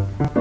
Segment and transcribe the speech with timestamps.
[0.00, 0.39] Thank you.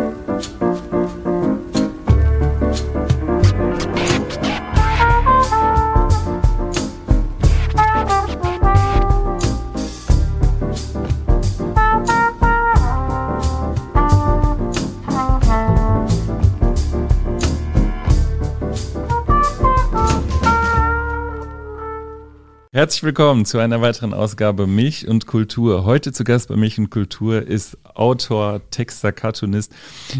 [22.89, 25.83] Herzlich willkommen zu einer weiteren Ausgabe Milch und Kultur.
[25.85, 29.71] Heute zu Gast bei Milch und Kultur ist Autor, Texter, Cartoonist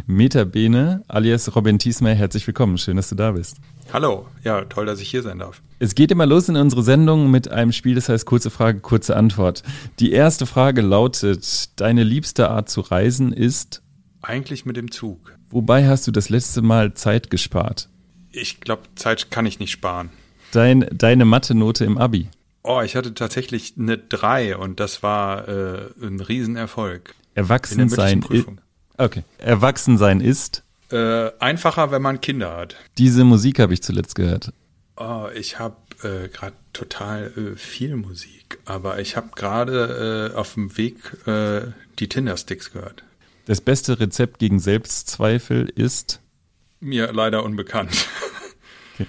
[0.06, 2.14] Meta Bene alias Robin Thiesmer.
[2.14, 2.78] Herzlich willkommen.
[2.78, 3.58] Schön, dass du da bist.
[3.92, 4.28] Hallo.
[4.44, 5.64] Ja, toll, dass ich hier sein darf.
[5.80, 9.16] Es geht immer los in unsere Sendung mit einem Spiel, das heißt kurze Frage, kurze
[9.16, 9.64] Antwort.
[10.00, 13.82] Die erste Frage lautet, deine liebste Art zu reisen ist?
[14.22, 15.36] Eigentlich mit dem Zug.
[15.50, 17.90] Wobei hast du das letzte Mal Zeit gespart?
[18.32, 20.12] Ich glaube, Zeit kann ich nicht sparen.
[20.52, 22.30] Dein, deine Mathe-Note im Abi?
[22.64, 27.16] Oh, ich hatte tatsächlich eine 3 und das war äh, ein Riesenerfolg.
[27.34, 28.24] Erwachsensein.
[28.98, 29.24] Okay.
[29.38, 30.64] Erwachsensein ist?
[30.92, 32.76] Äh, einfacher, wenn man Kinder hat.
[32.98, 34.52] Diese Musik habe ich zuletzt gehört.
[34.98, 40.56] Oh, ich habe äh, gerade total äh, viel Musik, aber ich habe gerade äh, auf
[40.56, 41.68] dem Weg äh,
[42.00, 43.04] die Tinder-Sticks gehört.
[43.46, 46.20] Das beste Rezept gegen Selbstzweifel ist?
[46.80, 48.06] Mir leider unbekannt.
[48.96, 49.08] Okay.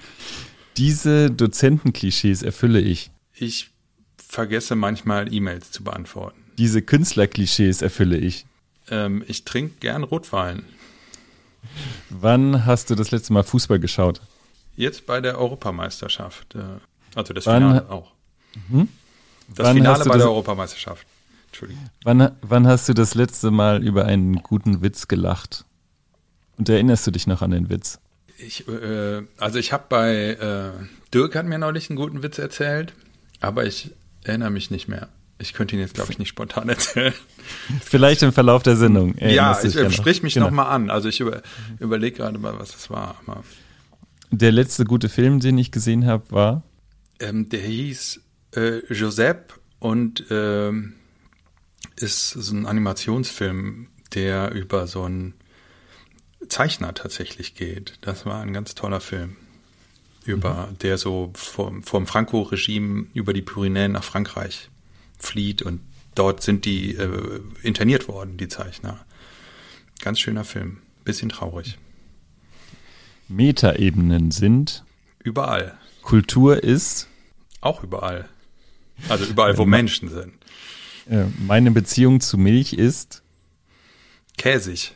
[0.77, 3.11] Diese Dozentenklischees erfülle ich.
[3.41, 3.71] Ich
[4.19, 6.39] vergesse manchmal E-Mails zu beantworten.
[6.59, 8.45] Diese Künstlerklischees erfülle ich.
[8.91, 10.63] Ähm, ich trinke gern Rotwein.
[12.11, 14.21] Wann hast du das letzte Mal Fußball geschaut?
[14.77, 16.55] Jetzt bei der Europameisterschaft.
[16.55, 16.59] Äh,
[17.15, 18.13] also das Wann, Finale auch.
[18.69, 18.89] Mhm.
[19.55, 21.07] Das Wann Finale bei das- der Europameisterschaft.
[21.47, 21.91] Entschuldigung.
[22.05, 25.65] Wann, wann hast du das letzte Mal über einen guten Witz gelacht?
[26.59, 27.99] Und erinnerst du dich noch an den Witz?
[28.37, 30.71] Ich, äh, also ich habe bei äh,
[31.13, 32.93] Dirk hat mir neulich einen guten Witz erzählt,
[33.41, 33.91] aber ich
[34.25, 35.09] erinnere mich nicht mehr.
[35.39, 37.15] Ich könnte ihn jetzt, glaube ich, nicht spontan erzählen.
[37.83, 39.17] Vielleicht im Verlauf der Sendung.
[39.19, 40.47] ja, ich, dich äh, sprich mich Genau.
[40.47, 40.91] noch mal an.
[40.91, 41.43] Also ich über,
[41.79, 43.21] überlege gerade mal, was das war.
[44.31, 46.63] Der letzte gute Film, den ich gesehen habe, war
[47.21, 48.21] ähm, der hieß
[48.57, 50.95] äh, Joseph und ähm,
[51.97, 55.35] ist so ein Animationsfilm, der über so einen
[56.49, 57.99] Zeichner tatsächlich geht.
[58.01, 59.37] Das war ein ganz toller Film.
[60.25, 64.69] Über, der so vom, vom Franco-Regime über die Pyrenäen nach Frankreich
[65.19, 65.81] flieht und
[66.15, 69.05] dort sind die äh, interniert worden, die Zeichner.
[70.03, 70.79] Ganz schöner Film.
[71.05, 71.79] Bisschen traurig.
[73.29, 74.85] Metaebenen sind.
[75.23, 75.79] Überall.
[76.03, 77.09] Kultur ist.
[77.61, 78.29] Auch überall.
[79.09, 80.35] Also überall, wo Menschen sind.
[81.09, 83.23] Äh, meine Beziehung zu Milch ist.
[84.37, 84.95] Käsig.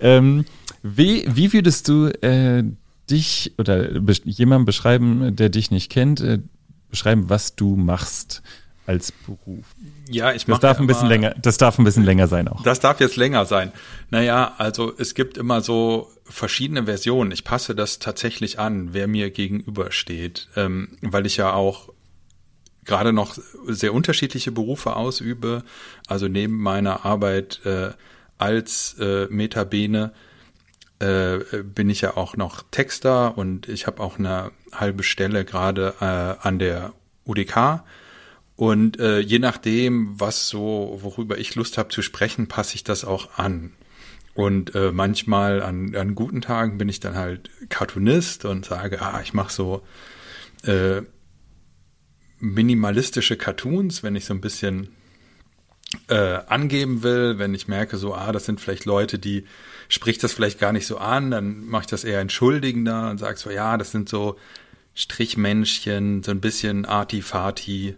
[0.00, 0.44] Ähm,
[0.82, 2.64] wie, wie würdest du äh,
[3.10, 6.40] dich oder be jemanden beschreiben, der dich nicht kennt, äh,
[6.90, 8.42] beschreiben, was du machst
[8.86, 9.66] als Beruf?
[10.08, 12.48] Ja, ich Das mache darf ja ein bisschen länger, das darf ein bisschen länger sein
[12.48, 12.62] auch.
[12.62, 13.72] Das darf jetzt länger sein.
[14.10, 17.30] Naja, also es gibt immer so verschiedene Versionen.
[17.30, 21.90] Ich passe das tatsächlich an, wer mir gegenübersteht, ähm, weil ich ja auch
[22.86, 23.36] gerade noch
[23.66, 25.62] sehr unterschiedliche Berufe ausübe.
[26.06, 27.90] Also neben meiner Arbeit äh,
[28.38, 30.12] als äh, Metabene
[31.00, 35.94] äh, bin ich ja auch noch Texter und ich habe auch eine halbe Stelle gerade
[36.00, 36.92] äh, an der
[37.24, 37.84] UDK.
[38.56, 43.04] Und äh, je nachdem, was so, worüber ich Lust habe zu sprechen, passe ich das
[43.04, 43.72] auch an.
[44.34, 49.20] Und äh, manchmal an, an guten Tagen bin ich dann halt Cartoonist und sage, ah,
[49.22, 49.82] ich mache so
[50.64, 51.02] äh,
[52.40, 54.88] minimalistische Cartoons, wenn ich so ein bisschen
[56.08, 59.44] äh, angeben will, wenn ich merke, so, ah, das sind vielleicht Leute, die
[59.88, 63.38] spricht das vielleicht gar nicht so an, dann mache ich das eher entschuldigender und sage
[63.38, 64.38] so, ja, das sind so
[64.94, 67.94] Strichmännchen, so ein bisschen Arti-Fati.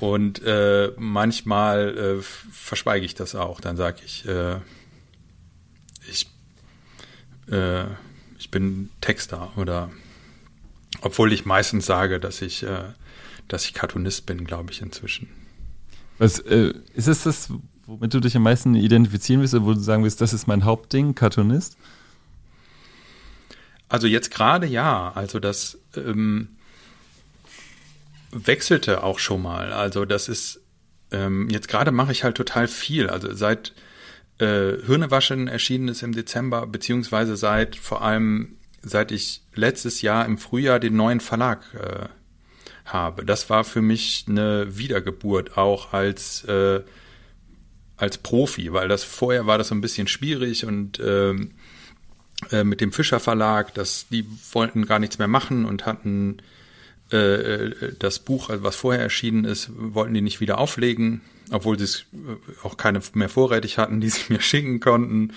[0.00, 3.60] Und äh, manchmal äh, verschweige ich das auch.
[3.60, 4.56] Dann sage ich, äh,
[6.10, 6.28] ich,
[7.50, 7.84] äh,
[8.38, 9.90] ich bin Texter oder
[11.00, 12.84] obwohl ich meistens sage, dass ich, äh,
[13.46, 15.28] dass ich Cartoonist bin, glaube ich inzwischen.
[16.18, 17.50] Was, äh, ist es das,
[17.86, 21.14] womit du dich am meisten identifizieren willst, wo du sagen willst, das ist mein Hauptding,
[21.14, 21.76] Cartoonist?
[23.88, 26.48] Also jetzt gerade ja, also das ähm,
[28.32, 29.72] wechselte auch schon mal.
[29.72, 30.60] Also das ist,
[31.10, 33.08] ähm, jetzt gerade mache ich halt total viel.
[33.08, 33.72] Also seit
[34.38, 40.38] äh, Hirnewaschen erschienen ist im Dezember, beziehungsweise seit vor allem, seit ich letztes Jahr im
[40.38, 42.08] Frühjahr den neuen Verlag äh,
[42.84, 43.24] habe.
[43.24, 46.80] Das war für mich eine Wiedergeburt auch als äh,
[48.04, 51.52] als Profi, weil das vorher war das so ein bisschen schwierig und ähm,
[52.50, 56.38] äh, mit dem Fischer Verlag, dass die wollten gar nichts mehr machen und hatten
[57.12, 61.84] äh, äh, das Buch, was vorher erschienen ist, wollten die nicht wieder auflegen, obwohl sie
[61.84, 65.32] es äh, auch keine mehr vorrätig hatten, die sie mir schicken konnten.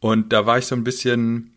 [0.00, 1.52] Und da war ich so ein bisschen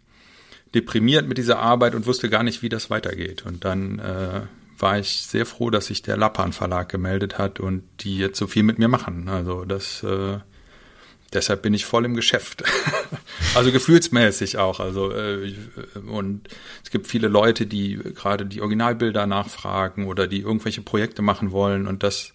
[0.75, 3.45] deprimiert mit dieser Arbeit und wusste gar nicht, wie das weitergeht.
[3.45, 4.41] Und dann äh,
[4.77, 8.47] war ich sehr froh, dass sich der Lappan Verlag gemeldet hat und die jetzt so
[8.47, 9.27] viel mit mir machen.
[9.27, 10.39] Also das äh,
[11.33, 12.63] deshalb bin ich voll im Geschäft.
[13.55, 14.79] also gefühlsmäßig auch.
[14.79, 15.53] Also äh,
[16.07, 16.47] und
[16.83, 21.87] es gibt viele Leute, die gerade die Originalbilder nachfragen oder die irgendwelche Projekte machen wollen
[21.87, 22.33] und das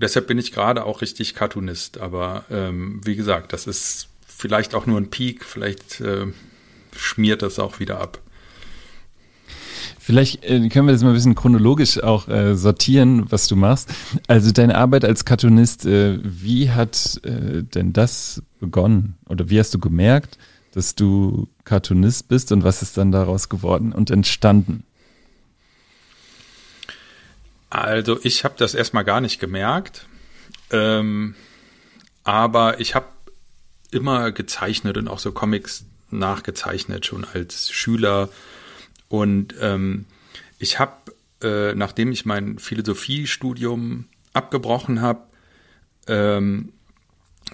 [0.00, 1.98] deshalb bin ich gerade auch richtig Cartoonist.
[1.98, 5.44] Aber ähm, wie gesagt, das ist vielleicht auch nur ein Peak.
[5.44, 6.26] Vielleicht äh,
[6.96, 8.18] schmiert das auch wieder ab.
[9.98, 13.90] Vielleicht äh, können wir das mal ein bisschen chronologisch auch äh, sortieren, was du machst.
[14.26, 19.16] Also deine Arbeit als Cartoonist, äh, wie hat äh, denn das begonnen?
[19.28, 20.38] Oder wie hast du gemerkt,
[20.72, 24.84] dass du Cartoonist bist und was ist dann daraus geworden und entstanden?
[27.70, 30.06] Also ich habe das erstmal gar nicht gemerkt,
[30.72, 31.36] ähm,
[32.24, 33.06] aber ich habe
[33.92, 38.28] immer gezeichnet und auch so Comics nachgezeichnet, schon als Schüler
[39.10, 40.06] und ähm,
[40.60, 40.92] ich habe,
[41.42, 45.24] äh, nachdem ich mein Philosophiestudium abgebrochen habe,
[46.06, 46.72] ähm,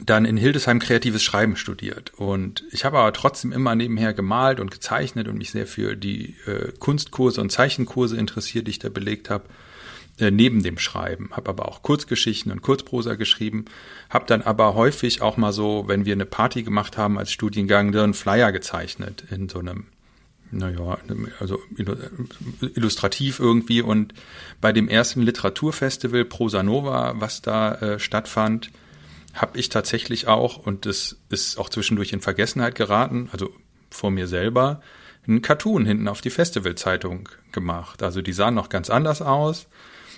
[0.04, 2.12] dann in Hildesheim kreatives Schreiben studiert.
[2.18, 6.36] Und ich habe aber trotzdem immer nebenher gemalt und gezeichnet und mich sehr für die
[6.44, 9.44] äh, Kunstkurse und Zeichenkurse interessiert, die ich da belegt habe,
[10.18, 11.30] äh, neben dem Schreiben.
[11.32, 13.64] Habe aber auch Kurzgeschichten und Kurzprosa geschrieben.
[14.10, 17.94] Habe dann aber häufig auch mal so, wenn wir eine Party gemacht haben als Studiengang,
[17.94, 19.86] so einen Flyer gezeichnet in so einem
[20.50, 20.98] naja,
[21.40, 21.60] also
[22.74, 23.82] illustrativ irgendwie.
[23.82, 24.14] Und
[24.60, 28.70] bei dem ersten Literaturfestival Prosa Nova, was da äh, stattfand,
[29.34, 33.52] habe ich tatsächlich auch, und das ist auch zwischendurch in Vergessenheit geraten, also
[33.90, 34.80] vor mir selber,
[35.26, 38.02] einen Cartoon hinten auf die Festivalzeitung gemacht.
[38.02, 39.66] Also die sahen noch ganz anders aus.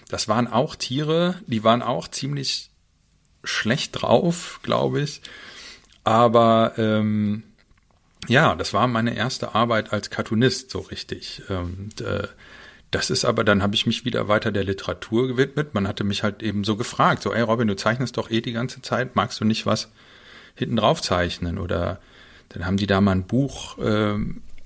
[0.08, 2.70] Das waren auch Tiere, die waren auch ziemlich
[3.44, 5.22] schlecht drauf, glaube ich.
[6.04, 7.42] Aber ähm,
[8.26, 11.42] ja, das war meine erste Arbeit als Cartoonist, so richtig.
[11.48, 12.28] Und, äh,
[12.90, 15.74] das ist aber, dann habe ich mich wieder weiter der Literatur gewidmet.
[15.74, 18.52] Man hatte mich halt eben so gefragt, so, ey Robin, du zeichnest doch eh die
[18.52, 19.90] ganze Zeit, magst du nicht was
[20.54, 21.58] hinten drauf zeichnen?
[21.58, 22.00] Oder
[22.48, 24.16] dann haben die da mal ein Buch äh,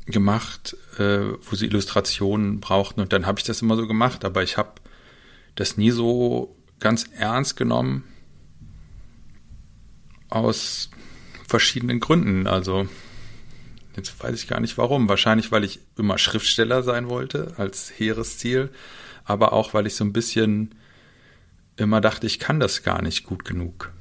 [0.07, 4.43] gemacht, äh, wo sie Illustrationen brauchten und dann habe ich das immer so gemacht, aber
[4.43, 4.71] ich habe
[5.55, 8.05] das nie so ganz ernst genommen
[10.29, 10.91] aus
[11.47, 12.47] verschiedenen Gründen.
[12.47, 12.89] Also
[13.97, 15.09] Jetzt weiß ich gar nicht warum.
[15.09, 18.71] Wahrscheinlich, weil ich immer Schriftsteller sein wollte als hehres Ziel,
[19.25, 20.75] aber auch, weil ich so ein bisschen
[21.77, 23.93] immer dachte, ich kann das gar nicht gut genug.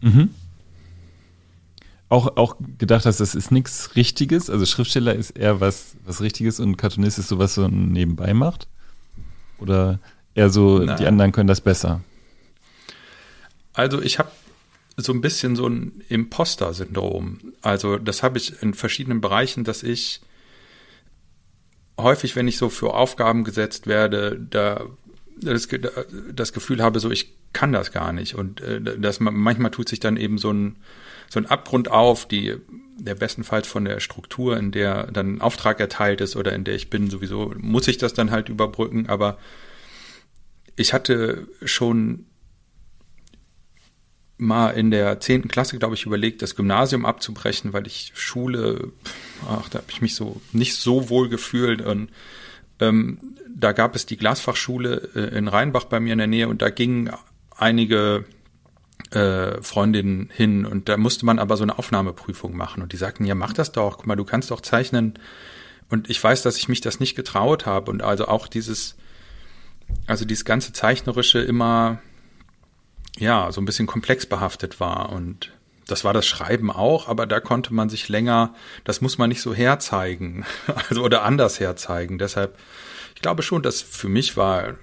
[0.00, 0.30] Mhm.
[2.08, 4.48] Auch, auch gedacht hast, das ist nichts Richtiges.
[4.48, 8.68] Also Schriftsteller ist eher was, was Richtiges und Cartoonist ist so was so nebenbei macht?
[9.58, 9.98] Oder
[10.34, 10.96] eher so, Nein.
[10.98, 12.02] die anderen können das besser?
[13.72, 14.30] Also ich habe
[14.96, 17.52] so ein bisschen so ein Imposter-Syndrom.
[17.62, 20.20] Also das habe ich in verschiedenen Bereichen, dass ich
[21.98, 24.86] häufig, wenn ich so für Aufgaben gesetzt werde, da
[25.38, 25.68] das,
[26.32, 28.34] das Gefühl habe, so ich kann das gar nicht.
[28.34, 30.76] Und äh, das, manchmal tut sich dann eben so ein,
[31.28, 32.56] so ein Abgrund auf, die
[32.98, 36.74] der bestenfalls von der Struktur, in der dann ein Auftrag erteilt ist oder in der
[36.74, 39.08] ich bin, sowieso muss ich das dann halt überbrücken.
[39.08, 39.36] Aber
[40.76, 42.24] ich hatte schon
[44.38, 48.92] mal in der zehnten Klasse, glaube ich, überlegt, das Gymnasium abzubrechen, weil ich Schule,
[49.48, 51.80] ach, da habe ich mich so nicht so wohl gefühlt.
[51.80, 52.10] Und
[52.80, 53.18] ähm,
[53.54, 56.70] da gab es die Glasfachschule äh, in Rheinbach bei mir in der Nähe und da
[56.70, 57.10] gingen
[57.56, 58.24] einige
[59.10, 63.24] äh, Freundinnen hin und da musste man aber so eine Aufnahmeprüfung machen und die sagten,
[63.24, 65.14] ja, mach das doch, guck mal, du kannst doch zeichnen.
[65.88, 68.96] Und ich weiß, dass ich mich das nicht getraut habe und also auch dieses,
[70.06, 72.00] also dieses ganze Zeichnerische immer
[73.16, 75.52] ja, so ein bisschen komplex behaftet war und
[75.86, 78.54] das war das Schreiben auch, aber da konnte man sich länger,
[78.84, 80.44] das muss man nicht so herzeigen,
[80.88, 82.18] also oder anders herzeigen.
[82.18, 82.58] Deshalb,
[83.14, 84.74] ich glaube schon, dass für mich war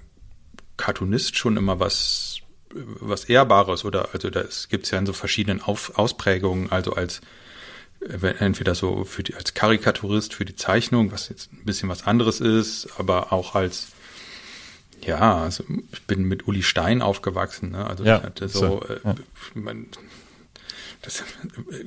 [0.78, 2.40] Cartoonist schon immer was,
[2.72, 7.22] was Ehrbares oder, also das gibt's ja in so verschiedenen Auf, Ausprägungen, also als
[8.40, 12.42] entweder so für die, als Karikaturist für die Zeichnung, was jetzt ein bisschen was anderes
[12.42, 13.88] ist, aber auch als
[15.06, 17.72] ja, also ich bin mit Uli Stein aufgewachsen.
[17.72, 17.86] Ne?
[17.86, 19.16] Also ja, ich hatte so, so äh, ja.
[19.54, 19.88] man,
[21.02, 21.24] das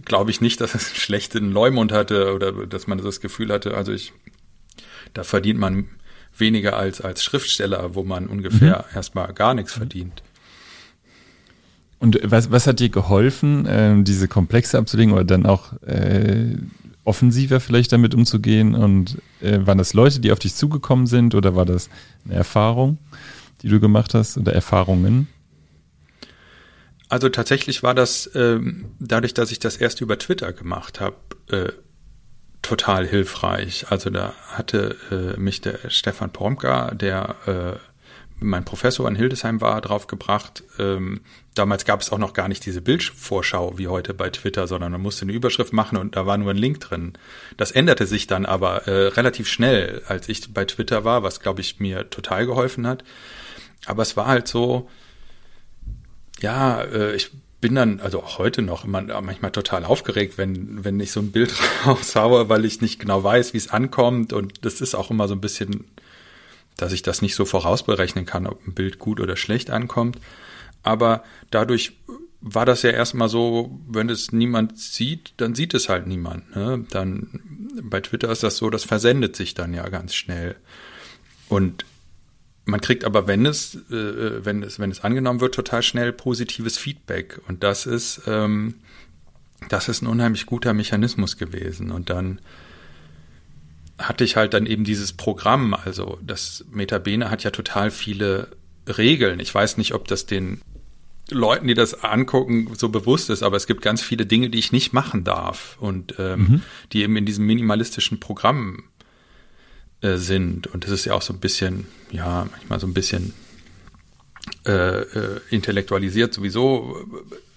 [0.04, 3.92] glaube ich nicht, dass es schlechten Leumund hatte oder dass man das Gefühl hatte, also
[3.92, 4.12] ich,
[5.14, 5.88] da verdient man
[6.37, 8.96] weniger als als Schriftsteller, wo man ungefähr mhm.
[8.96, 10.23] erstmal gar nichts verdient.
[11.99, 16.56] Und was, was hat dir geholfen, äh, diese Komplexe abzulegen oder dann auch äh,
[17.07, 18.75] offensiver vielleicht damit umzugehen?
[18.75, 21.89] Und äh, waren das Leute, die auf dich zugekommen sind oder war das
[22.25, 22.99] eine Erfahrung,
[23.63, 25.29] die du gemacht hast oder Erfahrungen?
[27.09, 31.17] Also tatsächlich war das ähm, dadurch, dass ich das erst über Twitter gemacht habe,
[31.51, 31.73] äh,
[32.63, 33.87] total hilfreich.
[33.91, 37.86] Also da hatte äh, mich der Stefan Pormka, der äh,
[38.38, 40.62] mein Professor in Hildesheim war, drauf gebracht.
[40.78, 41.21] Ähm,
[41.55, 45.00] damals gab es auch noch gar nicht diese Bildvorschau wie heute bei Twitter, sondern man
[45.00, 47.14] musste eine Überschrift machen und da war nur ein Link drin.
[47.57, 51.61] Das änderte sich dann aber äh, relativ schnell, als ich bei Twitter war, was glaube
[51.62, 53.05] ich mir total geholfen hat.
[53.87, 54.88] Aber es war halt so,
[56.40, 61.00] ja, äh, ich bin dann, also auch heute noch, immer, manchmal total aufgeregt, wenn, wenn
[61.00, 61.55] ich so ein Bild
[61.87, 64.33] raushaue, weil ich nicht genau weiß, wie es ankommt.
[64.33, 65.87] Und das ist auch immer so ein bisschen,
[66.76, 70.18] dass ich das nicht so vorausberechnen kann, ob ein Bild gut oder schlecht ankommt.
[70.83, 71.92] Aber dadurch
[72.40, 76.54] war das ja erstmal so, wenn es niemand sieht, dann sieht es halt niemand.
[76.54, 76.85] Ne?
[76.90, 77.40] Dann
[77.83, 80.56] bei Twitter ist das so, das versendet sich dann ja ganz schnell.
[81.49, 81.85] Und
[82.66, 86.78] man kriegt aber, wenn es, äh, wenn es, wenn es angenommen wird, total schnell positives
[86.78, 87.40] Feedback.
[87.49, 88.75] Und das ist, ähm,
[89.68, 91.90] das ist ein unheimlich guter Mechanismus gewesen.
[91.90, 92.40] Und dann
[93.99, 95.75] hatte ich halt dann eben dieses Programm.
[95.75, 98.49] Also das Metabene hat ja total viele
[98.87, 99.41] Regeln.
[99.41, 100.61] Ich weiß nicht, ob das den
[101.31, 104.71] Leuten, die das angucken, so bewusst ist, aber es gibt ganz viele Dinge, die ich
[104.71, 106.62] nicht machen darf und ähm, mhm.
[106.93, 108.85] die eben in diesem minimalistischen Programm
[110.03, 110.69] äh, sind.
[110.69, 113.33] Und das ist ja auch so ein bisschen, ja, manchmal so ein bisschen
[114.67, 117.05] äh, äh, intellektualisiert sowieso.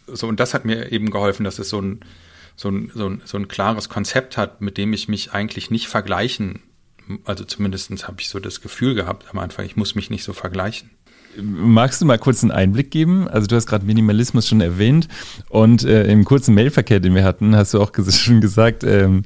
[0.08, 2.00] So, und das hat mir eben geholfen, dass es so ein,
[2.60, 5.88] so ein, so ein, so ein klares Konzept hat, mit dem ich mich eigentlich nicht
[5.88, 6.60] vergleichen.
[7.24, 10.34] Also zumindestens habe ich so das Gefühl gehabt am Anfang, ich muss mich nicht so
[10.34, 10.90] vergleichen.
[11.42, 13.28] Magst du mal kurz einen Einblick geben?
[13.28, 15.08] Also du hast gerade Minimalismus schon erwähnt
[15.50, 19.24] und äh, im kurzen Mailverkehr, den wir hatten, hast du auch ges schon gesagt, ähm,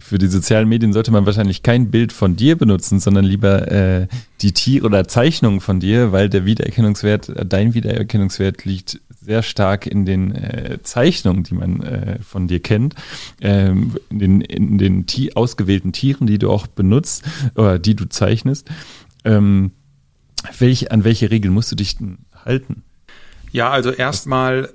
[0.00, 4.06] für die sozialen Medien sollte man wahrscheinlich kein Bild von dir benutzen, sondern lieber äh,
[4.42, 9.86] die Tiere oder Zeichnungen von dir, weil der Wiedererkennungswert, äh, dein Wiedererkennungswert liegt sehr stark
[9.86, 12.94] in den äh, Zeichnungen, die man äh, von dir kennt,
[13.40, 17.24] ähm, in den, in den ausgewählten Tieren, die du auch benutzt
[17.56, 18.68] oder die du zeichnest.
[19.24, 19.72] Ähm,
[20.58, 22.84] welch, an welche Regeln musst du dich denn halten?
[23.52, 24.72] Ja, also erstmal,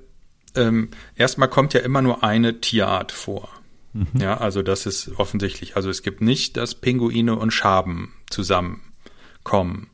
[0.56, 3.50] ähm, erstmal kommt ja immer nur eine Tierart vor.
[3.94, 4.08] Mhm.
[4.20, 5.76] Ja, also das ist offensichtlich.
[5.76, 9.90] Also es gibt nicht, dass Pinguine und Schaben zusammenkommen.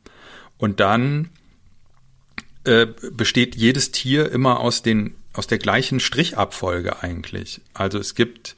[0.56, 1.30] Und dann
[2.64, 7.60] äh, besteht jedes Tier immer aus den aus der gleichen Strichabfolge eigentlich.
[7.72, 8.56] Also es gibt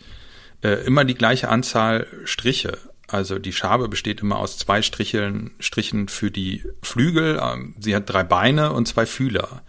[0.62, 2.78] äh, immer die gleiche Anzahl Striche.
[3.10, 7.40] Also die Schabe besteht immer aus zwei Stricheln, Strichen für die Flügel.
[7.42, 9.62] Ähm, sie hat drei Beine und zwei Fühler.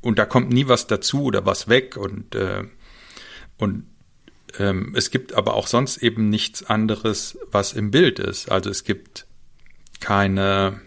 [0.00, 1.96] Und da kommt nie was dazu oder was weg.
[1.96, 2.62] Und, äh,
[3.58, 3.86] und
[4.56, 8.52] ähm, es gibt aber auch sonst eben nichts anderes, was im Bild ist.
[8.52, 9.26] Also es gibt
[9.98, 10.80] keine,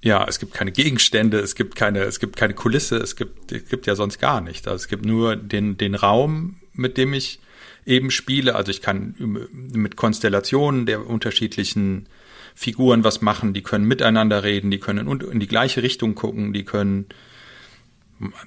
[0.00, 3.68] ja, es gibt keine Gegenstände, es gibt keine, es gibt keine Kulisse, es gibt, es
[3.68, 4.66] gibt ja sonst gar nichts.
[4.66, 7.40] Also es gibt nur den, den Raum, mit dem ich
[7.88, 8.54] eben spiele.
[8.54, 12.06] Also ich kann mit Konstellationen der unterschiedlichen
[12.54, 16.64] Figuren was machen, die können miteinander reden, die können in die gleiche Richtung gucken, die
[16.64, 17.06] können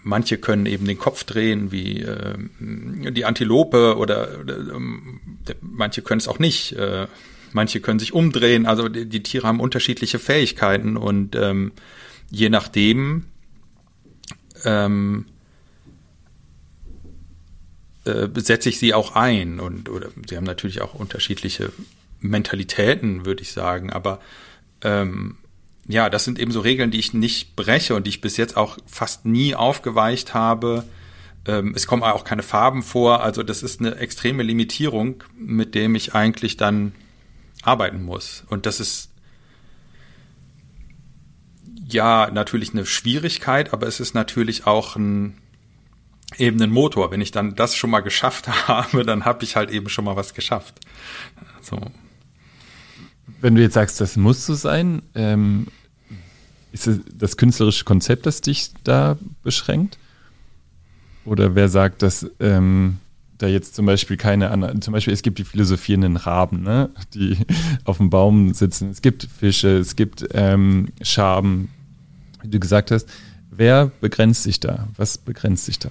[0.04, 5.22] manche können eben den Kopf drehen wie äh, die Antilope oder, oder ähm,
[5.62, 6.74] manche können es auch nicht.
[6.74, 7.08] Äh,
[7.54, 8.66] manche können sich umdrehen.
[8.66, 11.72] Also die, die Tiere haben unterschiedliche Fähigkeiten und ähm,
[12.30, 13.26] je nachdem
[14.66, 15.26] ähm,
[18.06, 21.72] äh, setze ich sie auch ein und oder sie haben natürlich auch unterschiedliche
[22.20, 24.20] Mentalitäten, würde ich sagen, aber
[24.82, 25.38] ähm,
[25.88, 28.56] ja, das sind eben so Regeln, die ich nicht breche und die ich bis jetzt
[28.58, 30.84] auch fast nie aufgeweicht habe.
[31.46, 35.96] Ähm, es kommen auch keine Farben vor, also das ist eine extreme Limitierung, mit dem
[35.96, 36.94] ich eigentlich dann
[37.64, 38.44] arbeiten muss.
[38.50, 39.10] Und das ist
[41.88, 45.38] ja natürlich eine Schwierigkeit, aber es ist natürlich auch ein
[46.38, 47.12] eben einen Motor.
[47.12, 50.16] Wenn ich dann das schon mal geschafft habe, dann habe ich halt eben schon mal
[50.16, 50.80] was geschafft.
[51.62, 51.80] So.
[53.40, 55.68] Wenn du jetzt sagst, das muss so sein, ähm,
[56.72, 59.98] ist das künstlerische Konzept, das dich da beschränkt?
[61.26, 62.98] Oder wer sagt, dass ähm,
[63.38, 67.38] da jetzt zum Beispiel keine anderen, zum Beispiel es gibt die philosophierenden Raben, ne, die
[67.84, 68.90] auf dem Baum sitzen.
[68.90, 71.70] Es gibt Fische, es gibt ähm, Schaben,
[72.42, 73.10] wie du gesagt hast.
[73.50, 74.88] Wer begrenzt sich da?
[74.96, 75.90] Was begrenzt sich da?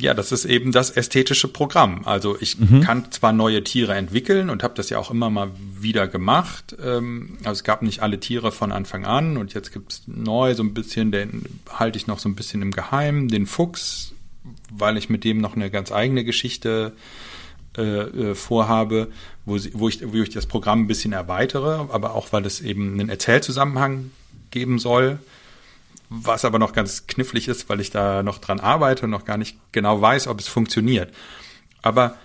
[0.00, 2.02] Ja, das ist eben das ästhetische Programm.
[2.04, 2.82] Also ich mhm.
[2.82, 5.50] kann zwar neue Tiere entwickeln und habe das ja auch immer mal
[5.80, 6.76] wieder gemacht.
[6.82, 10.62] Ähm, also es gab nicht alle Tiere von Anfang an und jetzt gibt's neu so
[10.62, 14.14] ein bisschen, den halte ich noch so ein bisschen im Geheimen, den Fuchs,
[14.70, 16.92] weil ich mit dem noch eine ganz eigene Geschichte
[17.76, 19.08] äh, äh, vorhabe,
[19.44, 22.60] wo, sie, wo, ich, wo ich das Programm ein bisschen erweitere, aber auch weil es
[22.60, 24.10] eben einen Erzählzusammenhang
[24.50, 25.18] geben soll,
[26.08, 29.36] was aber noch ganz knifflig ist, weil ich da noch dran arbeite und noch gar
[29.36, 31.12] nicht genau weiß, ob es funktioniert.
[31.82, 32.16] Aber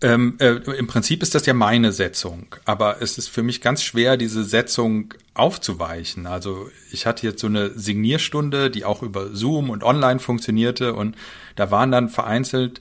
[0.00, 3.82] ähm, äh, im Prinzip ist das ja meine Setzung, aber es ist für mich ganz
[3.82, 6.26] schwer, diese Setzung aufzuweichen.
[6.26, 11.16] Also ich hatte jetzt so eine Signierstunde, die auch über Zoom und online funktionierte und
[11.54, 12.80] da waren dann vereinzelt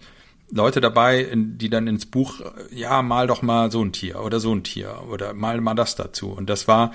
[0.52, 4.54] Leute dabei, die dann ins Buch, ja, mal doch mal so ein Tier oder so
[4.54, 6.30] ein Tier oder mal mal das dazu.
[6.30, 6.92] Und das war,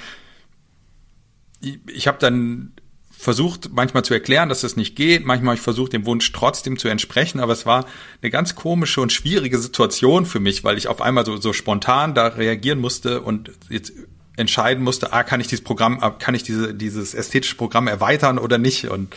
[1.61, 2.73] ich, ich habe dann
[3.19, 5.25] versucht manchmal zu erklären, dass das nicht geht.
[5.25, 7.87] Manchmal habe ich versucht, dem Wunsch trotzdem zu entsprechen, aber es war
[8.23, 12.15] eine ganz komische und schwierige Situation für mich, weil ich auf einmal so, so spontan
[12.15, 13.93] da reagieren musste und jetzt
[14.37, 18.59] entscheiden musste, ah, kann ich dieses Programm, kann ich diese, dieses ästhetische Programm erweitern oder
[18.59, 18.89] nicht?
[18.89, 19.17] Und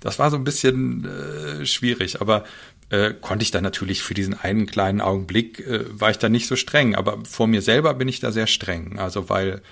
[0.00, 2.44] das war so ein bisschen äh, schwierig, aber
[2.90, 6.46] äh, konnte ich dann natürlich für diesen einen kleinen Augenblick, äh, war ich da nicht
[6.46, 8.98] so streng, aber vor mir selber bin ich da sehr streng.
[8.98, 9.62] Also weil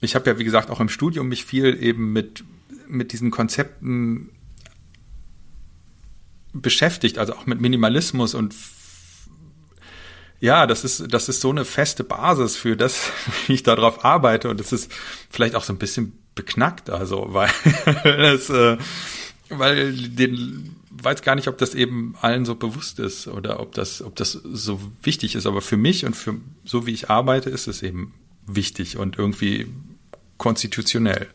[0.00, 2.44] ich habe ja, wie gesagt, auch im Studium mich viel eben mit,
[2.92, 4.30] mit diesen Konzepten
[6.52, 8.54] beschäftigt, also auch mit Minimalismus und
[10.40, 13.10] ja, das ist, das ist so eine feste Basis für das,
[13.46, 14.92] wie ich darauf arbeite und es ist
[15.30, 17.50] vielleicht auch so ein bisschen beknackt, also weil
[18.04, 18.76] es, äh,
[19.48, 24.02] weil den weiß gar nicht, ob das eben allen so bewusst ist oder ob das,
[24.02, 25.46] ob das so wichtig ist.
[25.46, 28.14] Aber für mich und für so wie ich arbeite, ist es eben
[28.46, 29.68] wichtig und irgendwie
[30.38, 31.28] konstitutionell.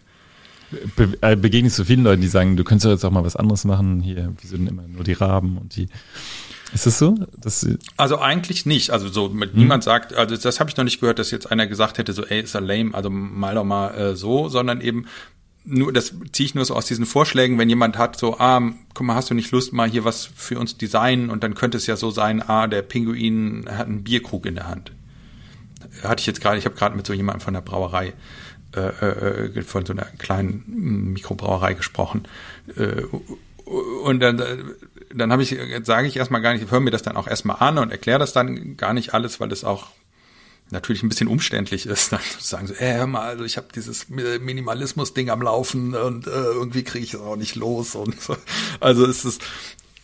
[0.96, 3.36] Be äh, begegnest du vielen Leuten, die sagen, du könntest doch jetzt auch mal was
[3.36, 5.88] anderes machen hier, wieso denn immer nur die Raben und die
[6.74, 7.16] ist das so?
[7.38, 8.90] Dass also eigentlich nicht.
[8.90, 9.60] Also so mit hm.
[9.60, 12.26] niemand sagt, also das habe ich noch nicht gehört, dass jetzt einer gesagt hätte, so
[12.26, 15.06] ey, ist er lame, also mal doch mal äh, so, sondern eben
[15.68, 18.62] nur, das ziehe ich nur so aus diesen Vorschlägen, wenn jemand hat, so, ah,
[18.94, 21.30] guck mal, hast du nicht Lust, mal hier was für uns designen?
[21.30, 24.68] Und dann könnte es ja so sein, ah, der Pinguin hat einen Bierkrug in der
[24.68, 24.94] Hand.
[26.04, 28.14] Hatte ich jetzt gerade, ich habe gerade mit so jemandem von der Brauerei,
[28.76, 32.28] äh, äh, von so einer kleinen Mikrobrauerei gesprochen.
[32.76, 33.04] Äh,
[34.04, 34.76] und dann,
[35.14, 37.78] dann habe ich, sage ich erstmal gar nicht, höre mir das dann auch erstmal an
[37.78, 39.88] und erkläre das dann gar nicht alles, weil es auch
[40.70, 43.68] natürlich ein bisschen umständlich ist, dann zu sagen so, äh, hör mal, also ich habe
[43.74, 48.36] dieses Minimalismus-Ding am Laufen und äh, irgendwie kriege ich es auch nicht los und so.
[48.80, 49.42] Also es ist,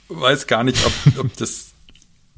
[0.10, 1.73] weiß gar nicht, ob, ob das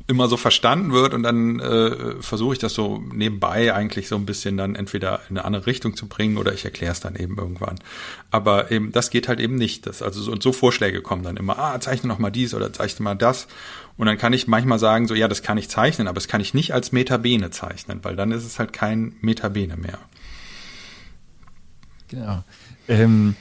[0.07, 4.25] immer so verstanden wird und dann äh, versuche ich das so nebenbei eigentlich so ein
[4.25, 7.37] bisschen dann entweder in eine andere Richtung zu bringen oder ich erkläre es dann eben
[7.37, 7.79] irgendwann.
[8.29, 9.87] Aber eben das geht halt eben nicht.
[9.87, 12.71] Das, also so, und so Vorschläge kommen dann immer, ah, zeichne noch mal dies oder
[12.71, 13.47] zeichne mal das.
[13.97, 16.41] Und dann kann ich manchmal sagen, so ja, das kann ich zeichnen, aber das kann
[16.41, 19.97] ich nicht als Metabene zeichnen, weil dann ist es halt kein Metabene mehr.
[22.09, 22.43] Genau.
[22.87, 23.35] Ähm,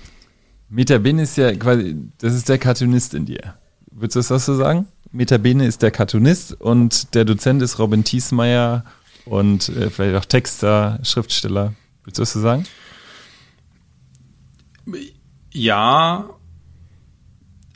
[0.70, 3.58] Metabene ist ja quasi, das ist der Cartoonist in dir.
[3.90, 4.88] Würdest du das so sagen?
[5.14, 8.84] Metabene ist der Cartoonist und der Dozent ist Robin Thiesmeier
[9.24, 11.72] und äh, vielleicht auch Texter, Schriftsteller.
[12.02, 12.64] Würdest du das so sagen?
[15.52, 16.28] Ja,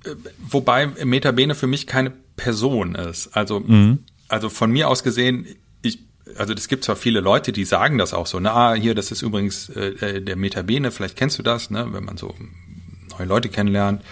[0.04, 3.28] äh, wobei Metabene für mich keine Person ist.
[3.36, 4.00] Also, mhm.
[4.26, 5.46] also von mir aus gesehen,
[5.80, 6.00] ich,
[6.36, 9.22] also es gibt zwar viele Leute, die sagen das auch so, na, hier, das ist
[9.22, 12.34] übrigens äh, äh, der Metabene, vielleicht kennst du das, ne, wenn man so
[13.16, 14.02] neue Leute kennenlernt.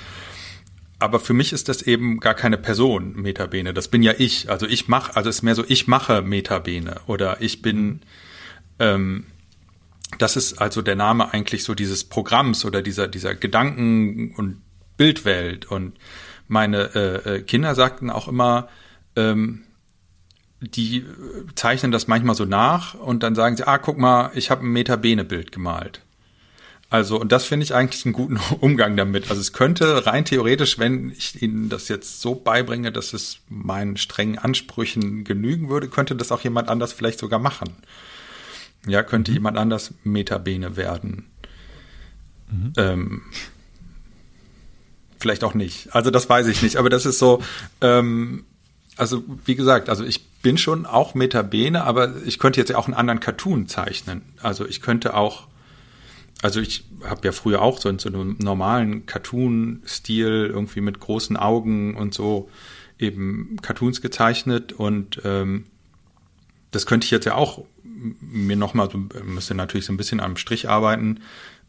[0.98, 3.74] Aber für mich ist das eben gar keine Person, Metabene.
[3.74, 4.50] Das bin ja ich.
[4.50, 8.00] Also ich mache, also es ist mehr so, ich mache Metabene oder ich bin,
[8.78, 9.26] ähm,
[10.18, 14.62] das ist also der Name eigentlich so dieses Programms oder dieser, dieser Gedanken- und
[14.96, 15.98] Bildwelt und
[16.48, 18.68] meine äh, äh, Kinder sagten auch immer,
[19.16, 19.64] ähm,
[20.60, 21.04] die
[21.54, 24.72] zeichnen das manchmal so nach und dann sagen sie, ah, guck mal, ich habe ein
[24.72, 26.05] Metabene-Bild gemalt.
[26.88, 29.28] Also, und das finde ich eigentlich einen guten Umgang damit.
[29.30, 33.96] Also es könnte rein theoretisch, wenn ich Ihnen das jetzt so beibringe, dass es meinen
[33.96, 37.74] strengen Ansprüchen genügen würde, könnte das auch jemand anders vielleicht sogar machen.
[38.86, 39.36] Ja, könnte mhm.
[39.36, 41.26] jemand anders Metabene werden.
[42.50, 42.72] Mhm.
[42.76, 43.22] Ähm,
[45.18, 45.94] vielleicht auch nicht.
[45.94, 46.76] Also das weiß ich nicht.
[46.76, 47.42] Aber das ist so,
[47.80, 48.44] ähm,
[48.96, 52.86] also wie gesagt, also ich bin schon auch Metabene, aber ich könnte jetzt ja auch
[52.86, 54.22] einen anderen Cartoon zeichnen.
[54.40, 55.48] Also ich könnte auch,
[56.42, 61.36] also ich habe ja früher auch so in so einem normalen Cartoon-Stil irgendwie mit großen
[61.36, 62.50] Augen und so
[62.98, 65.66] eben Cartoons gezeichnet und ähm,
[66.70, 67.64] das könnte ich jetzt ja auch
[68.20, 71.20] mir nochmal, so, müsste natürlich so ein bisschen am Strich arbeiten,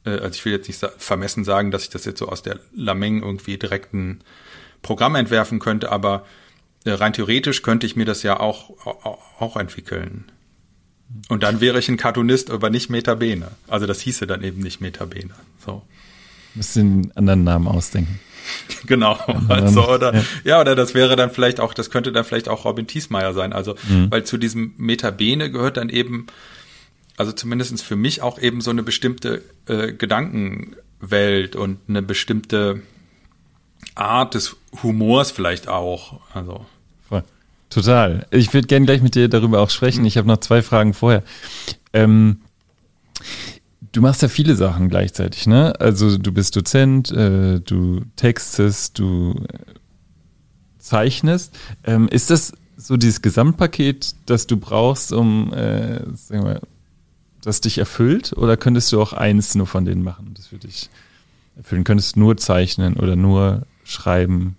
[0.06, 2.60] äh, also ich will jetzt nicht vermessen sagen, dass ich das jetzt so aus der
[2.73, 4.21] Lameng irgendwie direkt ein
[4.82, 6.25] Programm entwerfen könnte, aber
[6.86, 8.69] äh, rein theoretisch könnte ich mir das ja auch,
[9.39, 10.32] auch, entwickeln.
[11.30, 13.52] Und dann wäre ich ein Cartoonist, aber nicht Metabene.
[13.67, 15.34] Also das hieße dann eben nicht Metabene.
[15.65, 15.84] So.
[16.54, 18.20] Müsste einen anderen Namen ausdenken.
[18.86, 19.13] genau.
[19.48, 20.24] Also, oder, ja.
[20.43, 20.62] ja.
[20.62, 23.54] oder das wäre dann vielleicht auch, das könnte dann vielleicht auch Robin Thiesmeier sein.
[23.54, 24.12] Also, mhm.
[24.12, 26.28] weil zu diesem Metabene gehört dann eben,
[27.17, 32.82] also zumindestens für mich auch eben so eine bestimmte äh, Gedankenwelt und eine bestimmte
[33.96, 36.22] Art des Humors vielleicht auch.
[36.34, 36.65] Also.
[37.69, 38.25] Total.
[38.32, 40.01] Ich würde gerne gleich mit dir darüber auch sprechen.
[40.01, 40.08] Mhm.
[40.08, 41.23] Ich habe noch zwei Fragen vorher.
[41.93, 42.39] Ähm,
[43.97, 45.73] Du machst ja viele Sachen gleichzeitig, ne?
[45.80, 49.43] Also du bist Dozent, äh, du textest, du
[50.77, 51.58] zeichnest.
[51.84, 56.62] Ähm, ist das so dieses Gesamtpaket, das du brauchst, um, äh, sagen wir,
[57.41, 58.34] das dich erfüllt?
[58.34, 60.91] Oder könntest du auch eins nur von denen machen, das für dich
[61.56, 61.84] erfüllen?
[61.84, 64.58] Könntest du nur zeichnen oder nur schreiben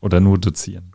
[0.00, 0.92] oder nur dozieren?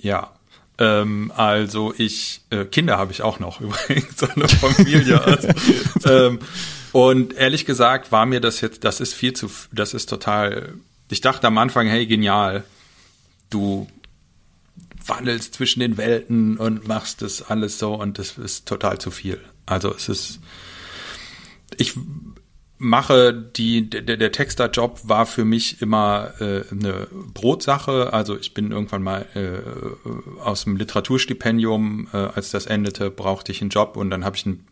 [0.00, 0.32] Ja,
[0.78, 5.22] ähm, also ich, äh, Kinder habe ich auch noch übrigens, so eine Familie.
[5.22, 5.48] Also,
[6.04, 6.38] ähm,
[6.92, 10.74] und ehrlich gesagt war mir das jetzt, das ist viel zu, das ist total,
[11.10, 12.64] ich dachte am Anfang, hey, genial,
[13.50, 13.88] du
[15.04, 19.40] wandelst zwischen den Welten und machst das alles so und das ist total zu viel.
[19.66, 20.40] Also es ist,
[21.76, 21.94] ich
[22.78, 28.12] mache, die, der, der Texterjob war für mich immer äh, eine Brotsache.
[28.12, 33.60] Also ich bin irgendwann mal äh, aus dem Literaturstipendium, äh, als das endete, brauchte ich
[33.60, 34.64] einen Job und dann habe ich ein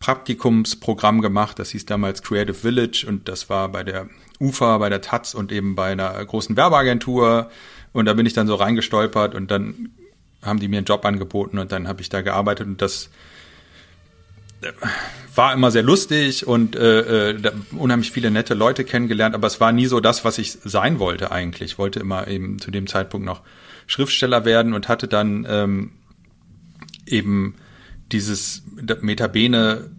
[0.00, 4.08] Praktikumsprogramm gemacht, das hieß damals Creative Village und das war bei der
[4.40, 7.50] UFA, bei der Taz und eben bei einer großen Werbeagentur
[7.92, 9.90] und da bin ich dann so reingestolpert und dann
[10.42, 13.10] haben die mir einen Job angeboten und dann habe ich da gearbeitet und das
[15.34, 19.72] war immer sehr lustig und äh, äh, unheimlich viele nette Leute kennengelernt, aber es war
[19.72, 21.72] nie so das, was ich sein wollte eigentlich.
[21.72, 23.42] Ich wollte immer eben zu dem Zeitpunkt noch
[23.86, 25.92] Schriftsteller werden und hatte dann ähm,
[27.06, 27.54] eben
[28.12, 28.62] dieses
[29.00, 29.90] Metabene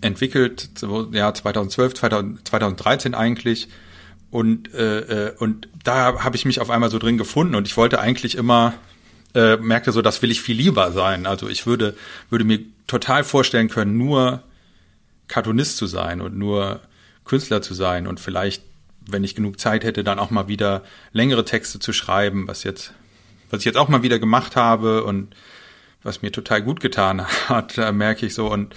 [0.00, 0.70] entwickelt,
[1.12, 3.68] ja 2012, 2000, 2013 eigentlich
[4.30, 7.76] und äh, äh, und da habe ich mich auf einmal so drin gefunden und ich
[7.76, 8.74] wollte eigentlich immer
[9.34, 11.26] äh, merkte so, das will ich viel lieber sein.
[11.26, 11.96] Also ich würde,
[12.28, 14.42] würde mir total vorstellen können, nur
[15.28, 16.80] Cartoonist zu sein und nur
[17.24, 18.64] Künstler zu sein und vielleicht,
[19.06, 22.92] wenn ich genug Zeit hätte, dann auch mal wieder längere Texte zu schreiben, was jetzt,
[23.50, 25.34] was ich jetzt auch mal wieder gemacht habe und
[26.02, 28.50] was mir total gut getan hat, da merke ich so.
[28.50, 28.74] Und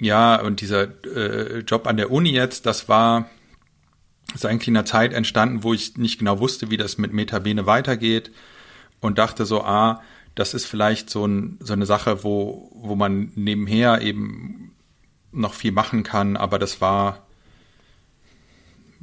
[0.00, 3.28] ja, und dieser äh, Job an der Uni jetzt, das war,
[4.34, 7.66] ist eigentlich in einer Zeit entstanden, wo ich nicht genau wusste, wie das mit Metabene
[7.66, 8.30] weitergeht
[9.00, 10.02] und dachte so, ah,
[10.36, 14.76] das ist vielleicht so, ein, so eine Sache, wo, wo man nebenher eben
[15.32, 17.26] noch viel machen kann, aber das war,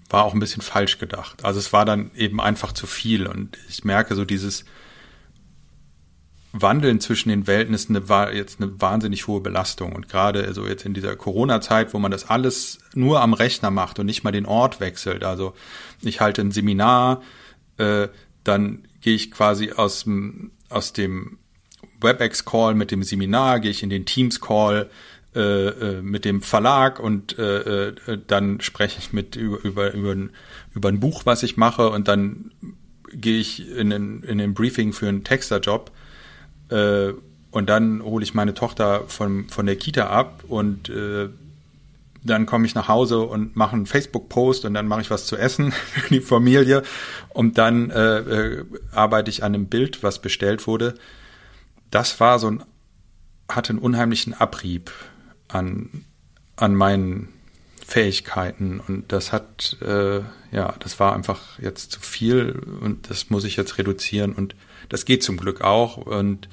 [0.09, 1.43] war auch ein bisschen falsch gedacht.
[1.43, 4.63] Also es war dann eben einfach zu viel und ich merke so dieses
[6.51, 10.67] Wandeln zwischen den Welten ist eine, war jetzt eine wahnsinnig hohe Belastung und gerade so
[10.67, 14.31] jetzt in dieser Corona-Zeit, wo man das alles nur am Rechner macht und nicht mal
[14.31, 15.23] den Ort wechselt.
[15.23, 15.55] Also
[16.01, 17.23] ich halte ein Seminar,
[17.77, 18.07] äh,
[18.43, 21.37] dann gehe ich quasi aus dem, aus dem
[22.01, 24.89] WebEx-Call mit dem Seminar, gehe ich in den Teams-Call
[25.35, 30.11] äh, äh, mit dem Verlag und äh, äh, dann spreche ich mit über, über, über,
[30.11, 30.29] ein,
[30.75, 32.51] über ein Buch, was ich mache und dann
[33.11, 35.91] gehe ich in den, in den Briefing für einen Texterjob
[36.69, 37.13] äh,
[37.51, 41.29] und dann hole ich meine Tochter von, von der Kita ab und äh,
[42.23, 45.37] dann komme ich nach Hause und mache einen Facebook-Post und dann mache ich was zu
[45.37, 46.83] essen für die Familie.
[47.29, 50.95] Und dann äh, äh, arbeite ich an einem Bild, was bestellt wurde.
[51.91, 52.63] Das war so ein,
[53.49, 54.91] hatte einen unheimlichen Abrieb
[55.47, 56.05] an,
[56.55, 57.29] an meinen
[57.85, 58.79] Fähigkeiten.
[58.79, 63.57] Und das hat, äh, ja, das war einfach jetzt zu viel und das muss ich
[63.57, 64.33] jetzt reduzieren.
[64.33, 64.55] Und
[64.89, 66.47] das geht zum Glück auch und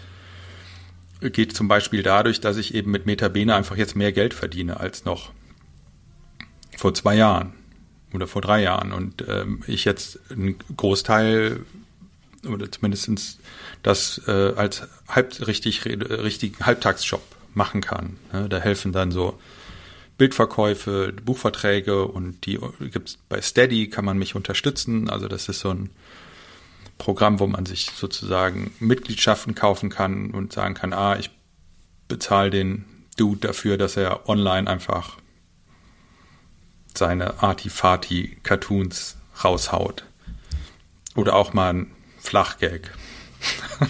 [1.21, 5.05] geht zum Beispiel dadurch, dass ich eben mit Metabene einfach jetzt mehr Geld verdiene als
[5.05, 5.33] noch
[6.81, 7.53] vor zwei Jahren
[8.15, 11.61] oder vor drei Jahren und ähm, ich jetzt einen Großteil
[12.49, 13.39] oder zumindestens
[13.83, 17.21] das äh, als halb richtig richtigen Halbtagsjob
[17.53, 18.17] machen kann.
[18.33, 18.49] Ne?
[18.49, 19.39] Da helfen dann so
[20.17, 25.11] Bildverkäufe, Buchverträge und die gibt's bei Steady kann man mich unterstützen.
[25.11, 25.91] Also das ist so ein
[26.97, 31.29] Programm, wo man sich sozusagen Mitgliedschaften kaufen kann und sagen kann, ah, ich
[32.09, 32.87] bezahle den
[33.19, 35.20] Dude dafür, dass er online einfach
[36.99, 40.05] seine Artifati-Cartoons raushaut.
[41.17, 42.93] Oder auch mal ein Flachgag.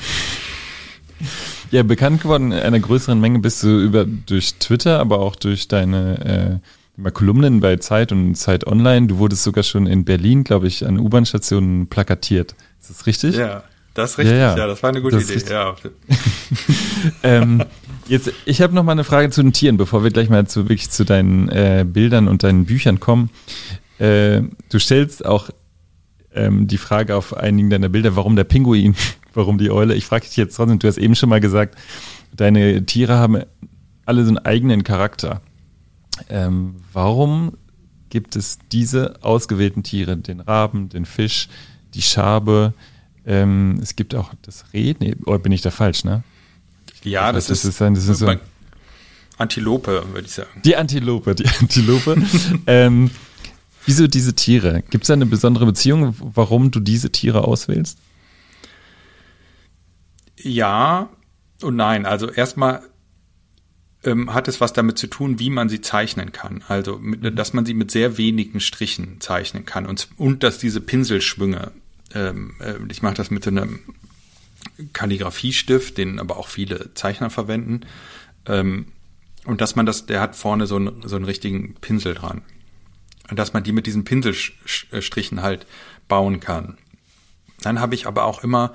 [1.70, 5.68] ja, bekannt geworden in einer größeren Menge bist du über durch Twitter, aber auch durch
[5.68, 6.60] deine
[7.02, 9.06] äh, Kolumnen bei Zeit und Zeit Online.
[9.06, 12.54] Du wurdest sogar schon in Berlin, glaube ich, an U-Bahn-Stationen plakatiert.
[12.80, 13.36] Ist das richtig?
[13.36, 14.36] Ja, das ist richtig.
[14.36, 14.56] Ja, ja.
[14.58, 15.50] ja das war eine gute das Idee.
[15.50, 15.74] Ja.
[17.22, 17.64] ähm,
[18.10, 20.68] Jetzt, ich habe noch mal eine Frage zu den Tieren, bevor wir gleich mal zu
[20.68, 23.30] wirklich zu deinen äh, Bildern und deinen Büchern kommen.
[24.00, 25.50] Äh, du stellst auch
[26.34, 28.96] ähm, die Frage auf einigen deiner Bilder, warum der Pinguin,
[29.32, 29.94] warum die Eule.
[29.94, 31.78] Ich frage dich jetzt trotzdem, du hast eben schon mal gesagt,
[32.34, 33.44] deine Tiere haben
[34.06, 35.40] alle so einen eigenen Charakter.
[36.28, 37.52] Ähm, warum
[38.08, 41.48] gibt es diese ausgewählten Tiere, den Raben, den Fisch,
[41.94, 42.74] die Schabe?
[43.24, 44.94] Ähm, es gibt auch das Reh.
[44.98, 46.24] Nee, oder bin ich da falsch, ne?
[47.02, 48.32] Ja, das, das, ist, ist, das ist so
[49.38, 50.60] Antilope, würde ich sagen.
[50.64, 52.22] Die Antilope, die Antilope.
[52.66, 53.10] ähm,
[53.86, 54.82] wieso diese Tiere?
[54.90, 57.98] Gibt es da eine besondere Beziehung, warum du diese Tiere auswählst?
[60.36, 61.08] Ja
[61.62, 62.06] und nein.
[62.06, 62.82] Also erstmal
[64.04, 66.62] ähm, hat es was damit zu tun, wie man sie zeichnen kann.
[66.68, 67.36] Also, mit, mhm.
[67.36, 71.72] dass man sie mit sehr wenigen Strichen zeichnen kann und, und dass diese Pinselschwünge,
[72.14, 73.80] ähm, äh, ich mache das mit so einem
[74.92, 77.80] Kalligrafiestift, den aber auch viele Zeichner verwenden,
[78.46, 78.86] ähm,
[79.44, 82.42] und dass man das, der hat vorne so einen, so einen richtigen Pinsel dran.
[83.30, 85.66] Und dass man die mit diesen Pinselstrichen halt
[86.08, 86.76] bauen kann.
[87.62, 88.74] Dann habe ich aber auch immer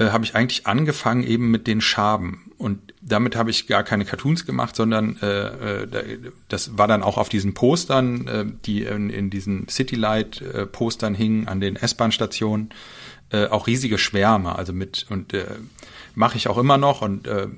[0.00, 2.50] äh, habe ich eigentlich angefangen eben mit den Schaben.
[2.56, 7.18] Und damit habe ich gar keine Cartoons gemacht, sondern äh, äh das war dann auch
[7.18, 12.70] auf diesen Postern, äh, die in, in diesen Citylight-Postern hingen an den S-Bahn-Stationen,
[13.30, 14.56] äh, auch riesige Schwärme.
[14.56, 15.46] Also mit und äh,
[16.14, 17.48] mache ich auch immer noch und äh, äh,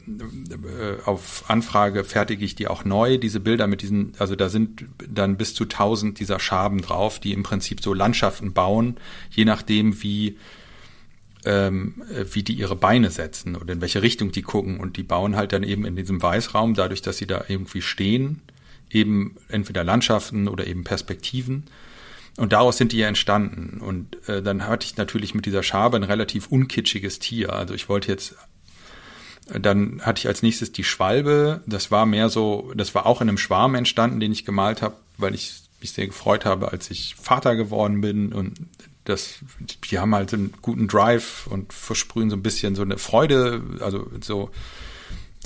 [1.05, 5.37] auf Anfrage fertige ich die auch neu, diese Bilder mit diesen, also da sind dann
[5.37, 8.99] bis zu tausend dieser Schaben drauf, die im Prinzip so Landschaften bauen,
[9.31, 10.37] je nachdem wie
[11.45, 11.95] ähm,
[12.33, 14.79] wie die ihre Beine setzen oder in welche Richtung die gucken.
[14.79, 18.43] Und die bauen halt dann eben in diesem Weißraum, dadurch, dass sie da irgendwie stehen,
[18.91, 21.65] eben entweder Landschaften oder eben Perspektiven.
[22.37, 23.81] Und daraus sind die ja entstanden.
[23.81, 27.53] Und äh, dann hatte ich natürlich mit dieser Schabe ein relativ unkitschiges Tier.
[27.53, 28.35] Also ich wollte jetzt,
[29.47, 31.63] dann hatte ich als nächstes die Schwalbe.
[31.67, 34.97] Das war mehr so, das war auch in einem Schwarm entstanden, den ich gemalt habe,
[35.19, 38.55] weil ich mich sehr gefreut habe, als ich Vater geworden bin und
[39.05, 39.41] das,
[39.91, 44.09] die haben halt einen guten Drive und versprühen so ein bisschen so eine Freude, also
[44.21, 44.51] so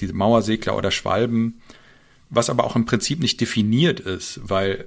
[0.01, 1.63] diese Mauersegler oder Schwalben,
[2.29, 4.87] was aber auch im Prinzip nicht definiert ist, weil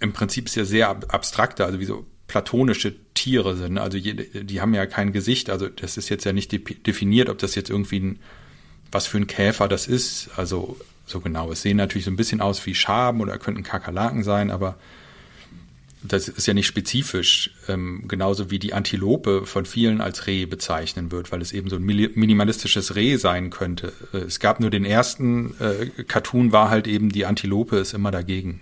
[0.00, 3.78] im Prinzip ist ja sehr abstrakter, also wie so platonische Tiere sind.
[3.78, 6.52] Also jede, die haben ja kein Gesicht, also das ist jetzt ja nicht
[6.86, 8.18] definiert, ob das jetzt irgendwie ein,
[8.90, 10.30] was für ein Käfer das ist.
[10.36, 11.52] Also so genau.
[11.52, 14.76] Es sehen natürlich so ein bisschen aus wie Schaben oder könnten Kakerlaken sein, aber
[16.02, 21.10] das ist ja nicht spezifisch, ähm, genauso wie die Antilope von vielen als Reh bezeichnen
[21.10, 23.92] wird, weil es eben so ein minimalistisches Reh sein könnte.
[24.12, 28.10] Äh, es gab nur den ersten äh, Cartoon, war halt eben die Antilope ist immer
[28.10, 28.60] dagegen.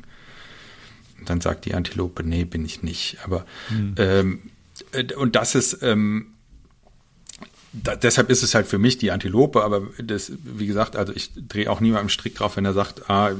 [1.24, 3.16] Und dann sagt die Antilope, nee, bin ich nicht.
[3.24, 3.94] Aber mhm.
[3.96, 4.42] ähm,
[4.92, 6.26] äh, und das ist ähm,
[7.72, 11.30] da, deshalb ist es halt für mich die Antilope, aber das, wie gesagt, also ich
[11.48, 13.30] drehe auch niemandem Strick drauf, wenn er sagt, ah,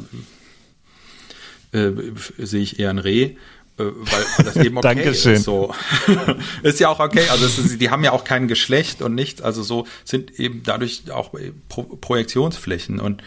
[1.73, 1.91] äh,
[2.39, 3.35] sehe ich eher ein Reh
[3.77, 5.35] äh, weil das eben okay Dankeschön.
[5.35, 5.45] ist.
[5.45, 5.75] So.
[6.63, 7.29] ist ja auch okay.
[7.29, 9.43] Also ist, die haben ja auch kein Geschlecht und nichts.
[9.43, 11.35] Also so sind eben dadurch auch
[11.69, 13.23] Pro Projektionsflächen und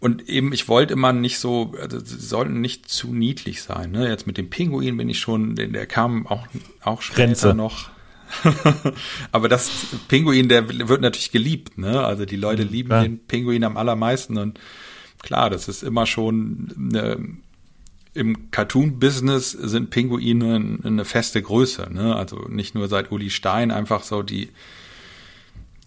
[0.00, 3.92] und eben, ich wollte immer nicht so, also sie sollten nicht zu niedlich sein.
[3.92, 4.08] Ne?
[4.08, 6.46] Jetzt mit dem Pinguin bin ich schon, der kam auch,
[6.82, 7.54] auch später Grenze.
[7.54, 7.90] noch.
[9.32, 9.70] Aber das
[10.08, 11.78] Pinguin, der wird natürlich geliebt.
[11.78, 12.04] Ne?
[12.04, 13.02] Also die Leute mhm, lieben ja.
[13.02, 14.36] den Pinguin am allermeisten.
[14.36, 14.60] Und
[15.22, 17.36] klar, das ist immer schon eine
[18.16, 21.88] im Cartoon-Business sind Pinguine eine feste Größe.
[21.92, 22.16] Ne?
[22.16, 24.48] Also nicht nur seit Uli Stein, einfach so, die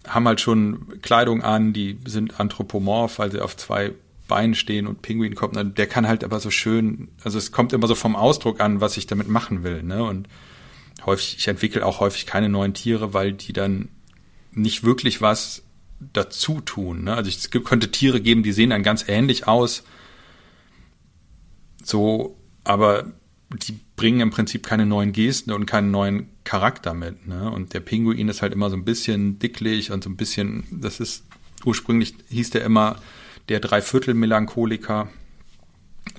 [0.06, 3.92] haben halt schon Kleidung an, die sind anthropomorph, weil sie auf zwei
[4.28, 7.88] Beinen stehen und Pinguin kommt, der kann halt aber so schön, also es kommt immer
[7.88, 9.82] so vom Ausdruck an, was ich damit machen will.
[9.82, 10.04] Ne?
[10.04, 10.28] Und
[11.04, 13.88] häufig, ich entwickle auch häufig keine neuen Tiere, weil die dann
[14.52, 15.62] nicht wirklich was
[16.12, 17.04] dazu tun.
[17.04, 17.14] Ne?
[17.14, 19.82] Also es könnte Tiere geben, die sehen dann ganz ähnlich aus,
[21.82, 23.12] so, aber
[23.52, 27.26] die bringen im Prinzip keine neuen Gesten und keinen neuen Charakter mit.
[27.26, 27.50] Ne?
[27.50, 31.00] Und der Pinguin ist halt immer so ein bisschen dicklich und so ein bisschen, das
[31.00, 31.24] ist,
[31.64, 32.96] ursprünglich hieß der immer
[33.48, 35.08] der Dreiviertel-Melancholiker.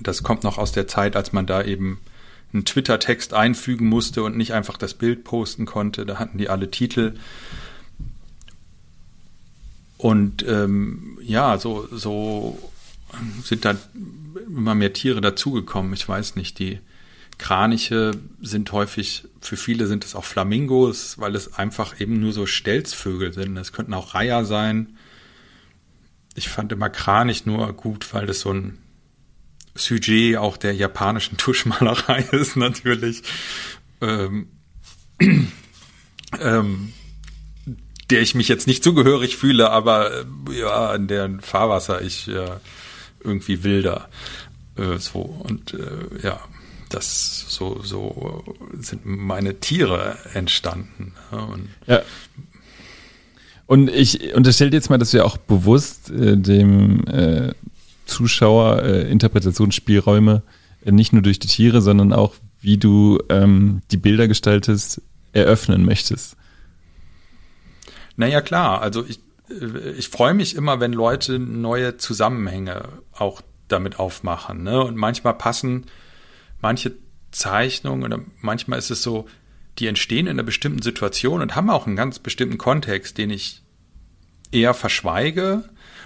[0.00, 2.00] Das kommt noch aus der Zeit, als man da eben
[2.52, 6.04] einen Twitter-Text einfügen musste und nicht einfach das Bild posten konnte.
[6.04, 7.14] Da hatten die alle Titel.
[9.96, 12.58] Und ähm, ja, so, so
[13.42, 13.76] sind da
[14.46, 15.94] immer mehr Tiere dazugekommen.
[15.94, 16.78] Ich weiß nicht, die
[17.42, 22.46] Kraniche sind häufig, für viele sind es auch Flamingos, weil es einfach eben nur so
[22.46, 23.56] Stelzvögel sind.
[23.56, 24.96] Es könnten auch Reiher sein.
[26.36, 28.78] Ich fand immer Kranich nur gut, weil das so ein
[29.74, 33.22] Sujet auch der japanischen Tuschmalerei ist natürlich.
[34.00, 34.46] Ähm,
[36.40, 36.92] ähm,
[38.08, 42.50] der ich mich jetzt nicht zugehörig fühle, aber äh, ja, in deren Fahrwasser ich äh,
[43.24, 44.08] irgendwie wilder.
[44.76, 46.40] Äh, so und äh, ja,
[46.94, 48.44] das so so
[48.78, 51.14] sind meine Tiere entstanden.
[51.30, 52.02] Und ja.
[53.66, 57.54] Und ich unterstelle jetzt mal, dass wir auch bewusst äh, dem äh,
[58.06, 60.42] Zuschauer äh, Interpretationsspielräume
[60.84, 65.00] äh, nicht nur durch die Tiere, sondern auch wie du ähm, die Bilder gestaltest,
[65.32, 66.36] eröffnen möchtest.
[68.16, 68.82] Naja, klar.
[68.82, 74.62] Also ich, äh, ich freue mich immer, wenn Leute neue Zusammenhänge auch damit aufmachen.
[74.62, 74.82] Ne?
[74.82, 75.86] Und manchmal passen
[76.62, 76.92] manche
[77.32, 79.26] Zeichnungen oder manchmal ist es so,
[79.78, 83.62] die entstehen in einer bestimmten Situation und haben auch einen ganz bestimmten Kontext, den ich
[84.52, 85.64] eher verschweige.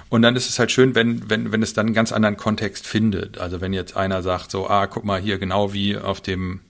[0.09, 2.87] Und dann ist es halt schön, wenn, wenn, wenn es dann einen ganz anderen Kontext
[2.87, 3.39] findet.
[3.39, 6.61] Also wenn jetzt einer sagt so, ah, guck mal hier, genau wie auf dem,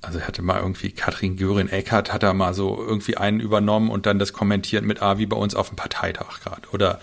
[0.00, 4.06] also er hatte mal irgendwie Katrin Göring-Eckert hat er mal so irgendwie einen übernommen und
[4.06, 6.66] dann das kommentiert mit, ah, wie bei uns auf dem Parteitag gerade.
[6.72, 6.98] Oder,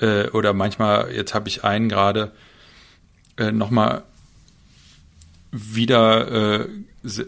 [0.00, 2.32] äh, oder manchmal, jetzt habe ich einen gerade
[3.38, 4.02] äh, nochmal
[5.52, 6.68] wieder äh,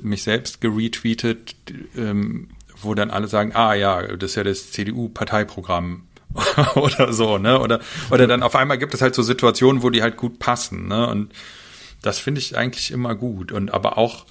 [0.03, 1.55] mich selbst geretweetet,
[1.97, 2.49] ähm,
[2.81, 6.03] wo dann alle sagen, ah ja, das ist ja das CDU-Parteiprogramm
[6.75, 7.61] oder so, ne?
[7.61, 7.81] Oder,
[8.11, 11.07] oder dann auf einmal gibt es halt so Situationen, wo die halt gut passen, ne?
[11.09, 11.33] Und
[12.03, 13.53] das finde ich eigentlich immer gut.
[13.53, 14.27] Und aber auch,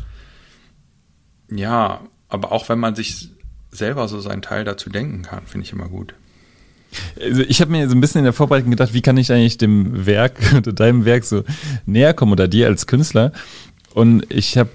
[1.50, 3.30] ja, aber auch wenn man sich
[3.72, 6.14] selber so seinen Teil dazu denken kann, finde ich immer gut.
[7.20, 9.58] Also ich habe mir so ein bisschen in der Vorbereitung gedacht, wie kann ich eigentlich
[9.58, 11.44] dem Werk oder deinem Werk so
[11.86, 13.32] näher kommen oder dir als Künstler?
[13.94, 14.70] Und ich habe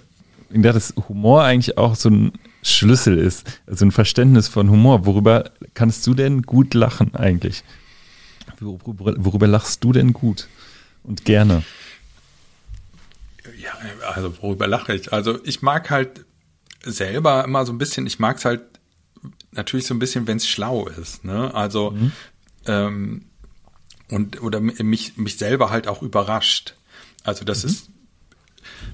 [0.51, 5.07] gedacht, dass Humor eigentlich auch so ein Schlüssel ist, also ein Verständnis von Humor.
[5.07, 7.63] Worüber kannst du denn gut lachen eigentlich?
[8.61, 10.49] Worüber, worüber lachst du denn gut
[11.05, 11.63] und gerne?
[13.63, 13.73] Ja,
[14.15, 15.13] also worüber lache ich?
[15.13, 16.25] Also ich mag halt
[16.83, 18.63] selber immer so ein bisschen, ich mag es halt
[19.53, 21.25] natürlich so ein bisschen, wenn es schlau ist.
[21.25, 21.55] Ne?
[21.55, 22.13] Also mhm.
[22.67, 23.27] ähm,
[24.09, 26.75] und oder mich mich selber halt auch überrascht.
[27.25, 27.71] Also das mhm.
[27.71, 27.89] ist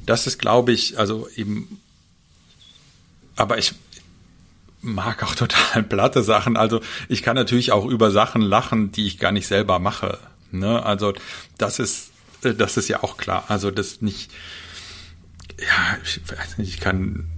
[0.06, 1.80] das ist, glaube ich, also eben,
[3.36, 3.74] aber ich
[4.82, 6.56] mag auch total platte Sachen.
[6.56, 10.18] Also ich kann natürlich auch über Sachen lachen, die ich gar nicht selber mache.
[10.50, 10.84] Ne?
[10.84, 11.14] Also
[11.56, 12.10] das ist,
[12.42, 13.44] äh, das ist ja auch klar.
[13.48, 14.30] Also das nicht,
[15.58, 17.30] ja, ich weiß nicht, ich kann,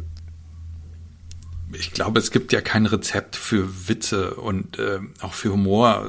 [1.72, 6.06] ich glaube, es gibt ja kein Rezept für Witze und äh, auch für Humor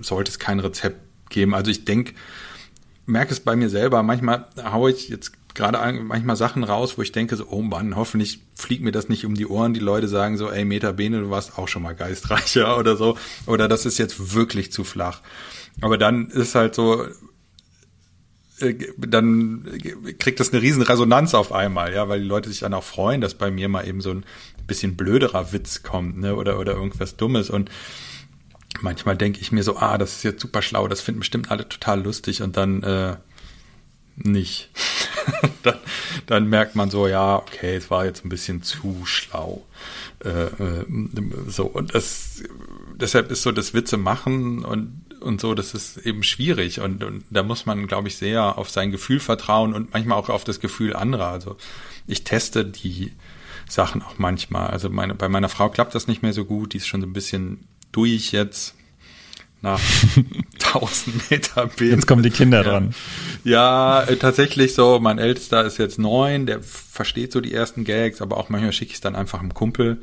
[0.00, 1.54] sollte es kein Rezept geben.
[1.54, 2.14] Also ich denke,
[3.06, 7.12] merke es bei mir selber, manchmal haue ich jetzt gerade manchmal Sachen raus, wo ich
[7.12, 9.74] denke so, oh Mann, hoffentlich fliegt mir das nicht um die Ohren.
[9.74, 13.16] Die Leute sagen so, ey, Meta Bene, du warst auch schon mal geistreicher oder so.
[13.46, 15.20] Oder das ist jetzt wirklich zu flach.
[15.80, 17.06] Aber dann ist halt so,
[18.60, 19.64] äh, dann
[20.18, 23.20] kriegt das eine riesen Resonanz auf einmal, ja, weil die Leute sich dann auch freuen,
[23.20, 24.24] dass bei mir mal eben so ein
[24.66, 27.70] bisschen blöderer Witz kommt, ne, oder, oder irgendwas Dummes und
[28.80, 31.68] manchmal denke ich mir so, ah, das ist jetzt super schlau, das finden bestimmt alle
[31.68, 33.16] total lustig und dann äh,
[34.16, 34.70] nicht.
[35.62, 35.78] dann,
[36.26, 39.66] dann, merkt man so, ja, okay, es war jetzt ein bisschen zu schlau.
[40.24, 40.86] Äh, äh,
[41.46, 42.42] so, und das,
[42.94, 46.80] deshalb ist so das Witze machen und, und so, das ist eben schwierig.
[46.80, 50.28] Und, und da muss man, glaube ich, sehr auf sein Gefühl vertrauen und manchmal auch
[50.28, 51.28] auf das Gefühl anderer.
[51.28, 51.56] Also
[52.06, 53.12] ich teste die
[53.68, 54.68] Sachen auch manchmal.
[54.68, 57.06] Also meine, bei meiner Frau klappt das nicht mehr so gut, die ist schon so
[57.06, 58.74] ein bisschen durch jetzt
[59.62, 59.80] nach
[60.54, 61.92] 1000 Meter Bild.
[61.92, 62.70] Jetzt kommen die Kinder ja.
[62.70, 62.94] dran.
[63.44, 64.98] Ja, äh, tatsächlich so.
[65.00, 68.90] Mein Ältester ist jetzt neun, der versteht so die ersten Gags, aber auch manchmal schicke
[68.90, 69.98] ich es dann einfach einem Kumpel.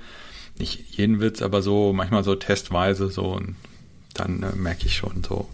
[0.57, 3.55] Nicht jeden Witz, aber so manchmal so testweise so und
[4.13, 5.49] dann äh, merke ich schon so,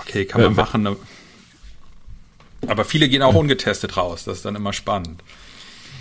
[0.00, 0.82] okay, kann man ja, machen.
[0.82, 0.96] Ne?
[2.66, 4.24] Aber viele gehen auch ungetestet raus.
[4.24, 5.22] Das ist dann immer spannend.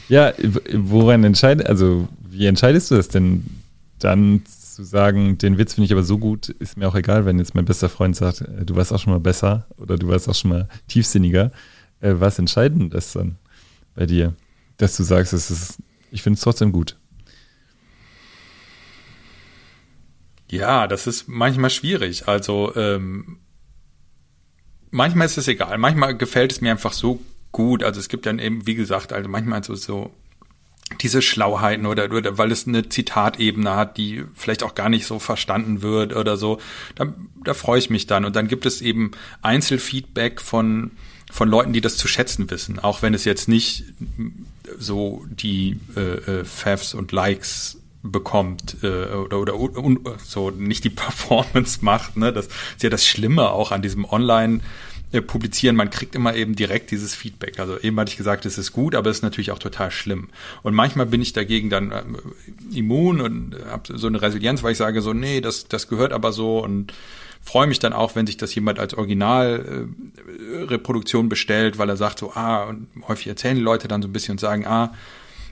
[0.09, 0.33] Ja,
[0.73, 3.45] woran entscheidet, also wie entscheidest du das denn
[3.99, 4.43] dann
[4.79, 7.53] zu sagen, den Witz finde ich aber so gut, ist mir auch egal, wenn jetzt
[7.53, 10.35] mein bester Freund sagt, äh, du warst auch schon mal besser oder du warst auch
[10.35, 11.51] schon mal tiefsinniger.
[11.99, 13.37] Äh, was entscheidend ist dann
[13.93, 14.35] bei dir,
[14.77, 15.79] dass du sagst, es ist,
[16.11, 16.95] ich finde es trotzdem gut?
[20.49, 22.29] Ja, das ist manchmal schwierig.
[22.29, 23.39] Also ähm,
[24.91, 25.77] manchmal ist es egal.
[25.77, 27.19] Manchmal gefällt es mir einfach so
[27.51, 27.83] gut.
[27.83, 30.13] Also es gibt dann eben, wie gesagt, also manchmal so, so
[31.01, 35.19] diese Schlauheiten oder, oder weil es eine Zitatebene hat, die vielleicht auch gar nicht so
[35.19, 36.59] verstanden wird oder so,
[36.95, 37.13] da,
[37.43, 38.25] da freue ich mich dann.
[38.25, 39.11] Und dann gibt es eben
[39.41, 40.91] Einzelfeedback von,
[41.31, 43.85] von Leuten, die das zu schätzen wissen, auch wenn es jetzt nicht
[44.77, 50.89] so die äh, äh, Favs und Likes bekommt äh, oder oder un, so nicht die
[50.89, 52.17] Performance macht.
[52.17, 52.33] Ne?
[52.33, 54.61] Das ist ja das Schlimme auch an diesem Online-
[55.11, 57.59] publizieren, man kriegt immer eben direkt dieses Feedback.
[57.59, 60.29] Also eben hatte ich gesagt, es ist gut, aber es ist natürlich auch total schlimm.
[60.61, 62.03] Und manchmal bin ich dagegen dann äh,
[62.73, 66.31] immun und habe so eine Resilienz, weil ich sage so, nee, das, das gehört aber
[66.31, 66.93] so und
[67.41, 72.19] freue mich dann auch, wenn sich das jemand als Originalreproduktion äh, bestellt, weil er sagt
[72.19, 74.93] so, ah, und häufig erzählen die Leute dann so ein bisschen und sagen, ah,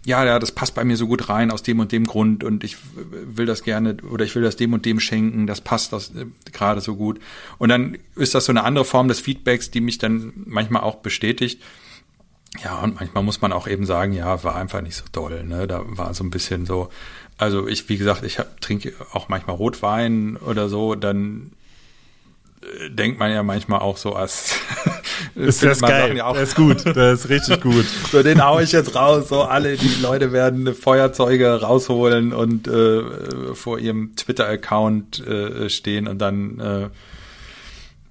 [0.05, 2.63] ja, ja, das passt bei mir so gut rein aus dem und dem Grund und
[2.63, 6.09] ich will das gerne oder ich will das dem und dem schenken, das passt das
[6.15, 7.19] äh, gerade so gut.
[7.57, 10.95] Und dann ist das so eine andere Form des Feedbacks, die mich dann manchmal auch
[10.97, 11.61] bestätigt.
[12.63, 15.67] Ja, und manchmal muss man auch eben sagen, ja, war einfach nicht so doll, ne?
[15.67, 16.89] Da war so ein bisschen so,
[17.37, 21.51] also ich, wie gesagt, ich hab, trinke auch manchmal Rotwein oder so, dann
[22.89, 24.55] denkt man ja manchmal auch so, als
[25.35, 26.17] ist das geil.
[26.17, 27.85] Ja das ist gut, das ist richtig gut.
[28.11, 29.29] so, den hau ich jetzt raus.
[29.29, 36.19] So, alle die Leute werden Feuerzeuge rausholen und äh, vor ihrem Twitter-Account äh, stehen und
[36.19, 36.89] dann äh,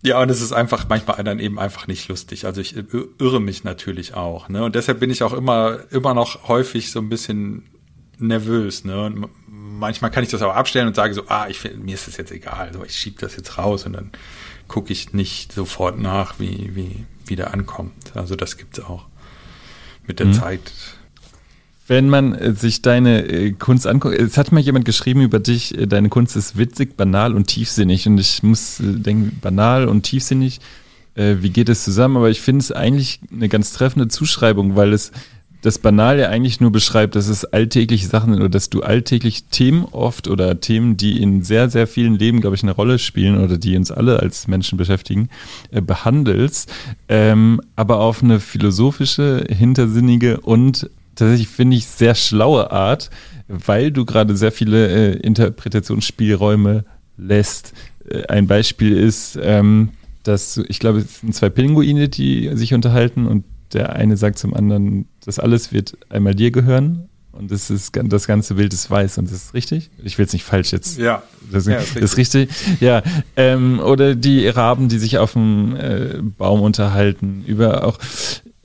[0.03, 2.45] ja, und es ist einfach manchmal dann eben einfach nicht lustig.
[2.45, 4.63] Also ich irre mich natürlich auch, ne?
[4.65, 7.65] Und deshalb bin ich auch immer immer noch häufig so ein bisschen
[8.19, 9.07] nervös, ne?
[9.07, 9.27] Und
[9.79, 12.17] manchmal kann ich das aber abstellen und sage so, ah, ich finde, mir ist das
[12.17, 14.11] jetzt egal, so ich schieb das jetzt raus und dann
[14.69, 18.17] gucke ich nicht sofort nach, wie, wie, wie der ankommt.
[18.17, 19.07] Also das gibt es auch
[20.07, 20.33] mit der mhm.
[20.35, 20.73] Zeit.
[21.89, 25.77] Wenn man äh, sich deine äh, Kunst anguckt, es hat mal jemand geschrieben über dich,
[25.79, 28.09] äh, deine Kunst ist witzig, banal und tiefsinnig.
[28.09, 30.61] Und ich muss denken, banal und tiefsinnig,
[31.19, 32.19] wie geht es zusammen?
[32.19, 35.13] Aber ich finde es eigentlich eine ganz treffende Zuschreibung, weil es
[35.63, 39.45] das Banal ja eigentlich nur beschreibt, dass es alltägliche Sachen sind oder dass du alltäglich
[39.45, 43.43] Themen oft oder Themen, die in sehr, sehr vielen Leben, glaube ich, eine Rolle spielen
[43.43, 45.29] oder die uns alle als Menschen beschäftigen,
[45.71, 46.73] äh, behandelst,
[47.09, 53.11] ähm, aber auf eine philosophische, hintersinnige und tatsächlich finde ich sehr schlaue Art,
[53.49, 56.85] weil du gerade sehr viele äh, Interpretationsspielräume
[57.17, 57.73] lässt.
[58.09, 59.91] Äh, ein Beispiel ist, ähm,
[60.23, 64.55] dass ich glaube, es sind zwei Pinguine, die sich unterhalten und der eine sagt zum
[64.55, 69.19] anderen, das alles wird einmal dir gehören und das, ist, das ganze Bild ist weiß
[69.19, 69.91] und das ist richtig?
[70.03, 70.99] Ich will es nicht falsch jetzt.
[70.99, 71.23] Ja.
[71.51, 72.51] Das, ja, ist, ist richtig.
[72.81, 73.03] Ja.
[73.37, 77.99] Ähm, oder die Raben, die sich auf dem äh, Baum unterhalten, über auch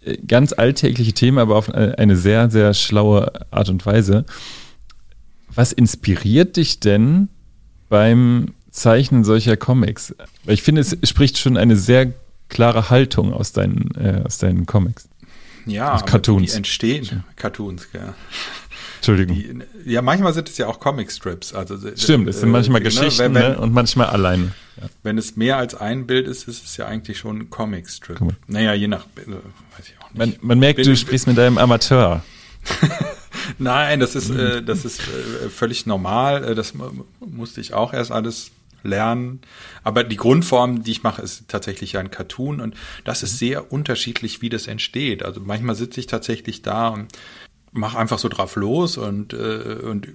[0.03, 4.25] äh, ganz alltägliche Themen, aber auf eine sehr, sehr schlaue Art und Weise.
[5.53, 7.27] Was inspiriert dich denn
[7.89, 10.15] beim Zeichnen solcher Comics?
[10.45, 12.13] Weil ich finde, es spricht schon eine sehr
[12.51, 15.07] klare Haltung aus deinen, äh, aus deinen Comics.
[15.65, 16.51] Ja, Cartoons.
[16.51, 17.23] die entstehen.
[17.35, 18.13] Cartoons, ja.
[18.97, 19.35] Entschuldigung.
[19.35, 21.53] Die, ja, manchmal sind es ja auch Comic-Strips.
[21.53, 23.59] Also, Stimmt, es sind äh, manchmal äh, Geschichten wenn, wenn, ne?
[23.59, 24.51] und manchmal alleine.
[24.79, 24.89] Ja.
[25.01, 28.17] Wenn es mehr als ein Bild ist, ist es ja eigentlich schon ein Comic-Strip.
[28.17, 28.35] Comic.
[28.47, 30.17] Naja, je nach, äh, weiß ich auch nicht.
[30.17, 32.23] Man, man merkt, Bin, du sprichst mit deinem Amateur.
[33.57, 36.53] Nein, das ist, äh, das ist äh, völlig normal.
[36.53, 36.73] Das
[37.19, 38.51] musste ich auch erst alles
[38.83, 39.41] lernen.
[39.83, 43.37] Aber die Grundform, die ich mache, ist tatsächlich ein Cartoon und das ist mhm.
[43.37, 45.23] sehr unterschiedlich, wie das entsteht.
[45.23, 47.07] Also manchmal sitze ich tatsächlich da und
[47.71, 50.09] mache einfach so drauf los und, äh, und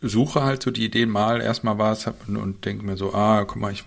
[0.00, 3.72] suche halt so die Ideen mal erstmal was und denke mir so, ah, guck mal,
[3.72, 3.84] ich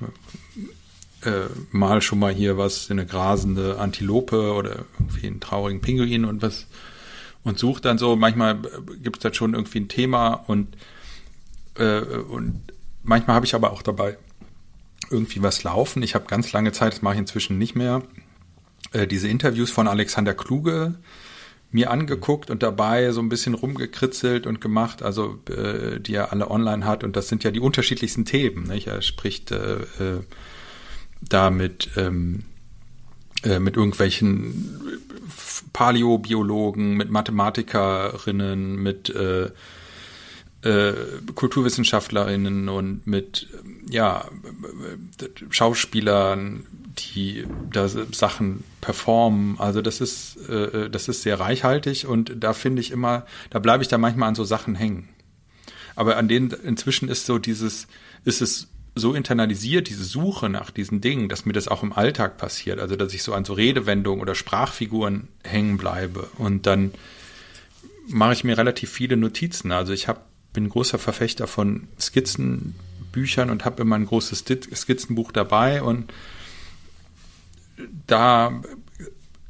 [1.24, 6.42] äh, mal schon mal hier was, eine grasende Antilope oder irgendwie einen traurigen Pinguin und
[6.42, 6.68] was
[7.44, 8.60] und suche dann so, manchmal
[9.02, 10.76] gibt es da schon irgendwie ein Thema und,
[11.76, 12.62] äh, und
[13.10, 14.20] Manchmal habe ich aber auch dabei
[15.10, 16.04] irgendwie was laufen.
[16.04, 18.04] Ich habe ganz lange Zeit, das mache ich inzwischen nicht mehr,
[18.92, 20.94] äh, diese Interviews von Alexander Kluge
[21.72, 26.52] mir angeguckt und dabei so ein bisschen rumgekritzelt und gemacht, also äh, die er alle
[26.52, 27.04] online hat.
[27.04, 28.68] Und das sind ja die unterschiedlichsten Themen.
[28.68, 28.86] Nicht?
[28.86, 30.22] Er spricht äh, äh,
[31.20, 32.44] da mit, ähm,
[33.42, 34.80] äh, mit irgendwelchen
[35.74, 39.50] Paläobiologen, mit Mathematikerinnen, mit äh,
[40.64, 40.94] äh,
[41.36, 43.48] Kulturwissenschaftlerinnen und mit
[43.90, 44.26] ja
[45.50, 46.66] Schauspielern,
[46.98, 49.60] die da Sachen performen.
[49.60, 53.84] Also das ist äh, das ist sehr reichhaltig und da finde ich immer, da bleibe
[53.84, 55.10] ich da manchmal an so Sachen hängen.
[55.96, 57.88] Aber an denen inzwischen ist so dieses
[58.26, 62.38] ist es so internalisiert, diese Suche nach diesen Dingen, dass mir das auch im Alltag
[62.38, 62.80] passiert.
[62.80, 66.30] Also, dass ich so an so Redewendungen oder Sprachfiguren hängen bleibe.
[66.38, 66.92] Und dann
[68.08, 69.72] mache ich mir relativ viele Notizen.
[69.72, 70.22] Also, ich habe
[70.54, 74.44] bin großer Verfechter von Skizzenbüchern und habe immer ein großes
[74.76, 76.12] Skizzenbuch dabei und
[78.08, 78.62] da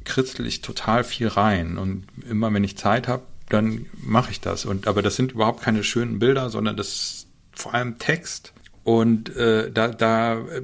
[0.04, 4.64] kritzel ich total viel rein und immer wenn ich Zeit habe, dann mache ich das.
[4.64, 8.52] Und aber das sind überhaupt keine schönen Bilder, sondern das ist vor allem Text.
[8.84, 10.62] Und äh, da, da äh,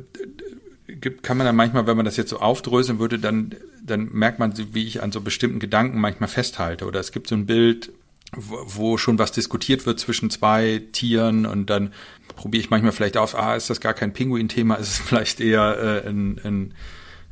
[0.87, 4.39] gibt, kann man dann manchmal, wenn man das jetzt so aufdröseln würde, dann, dann merkt
[4.39, 6.87] man, wie ich an so bestimmten Gedanken manchmal festhalte.
[6.87, 7.93] Oder es gibt so ein Bild,
[8.35, 11.93] wo schon was diskutiert wird zwischen zwei Tieren und dann
[12.35, 16.03] probiere ich manchmal vielleicht auf, ah, ist das gar kein Pinguin-Thema, ist es vielleicht eher
[16.05, 16.75] äh, ein, ein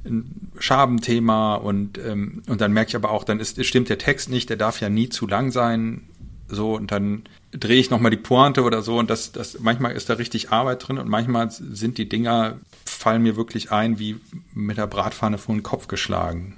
[0.04, 4.28] ein Schabenthema und, ähm, und dann merke ich aber auch, dann ist, stimmt der Text
[4.28, 6.02] nicht, der darf ja nie zu lang sein.
[6.46, 7.22] So, und dann
[7.52, 10.86] drehe ich nochmal die Pointe oder so und das, das, manchmal ist da richtig Arbeit
[10.86, 14.16] drin und manchmal sind die Dinger, fallen mir wirklich ein, wie
[14.52, 16.56] mit der Bratpfanne vor den Kopf geschlagen.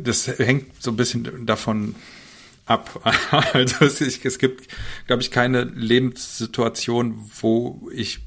[0.00, 1.96] Das hängt so ein bisschen davon
[2.66, 3.00] ab.
[3.52, 4.68] Also es, es gibt,
[5.06, 8.20] glaube ich, keine Lebenssituation, wo ich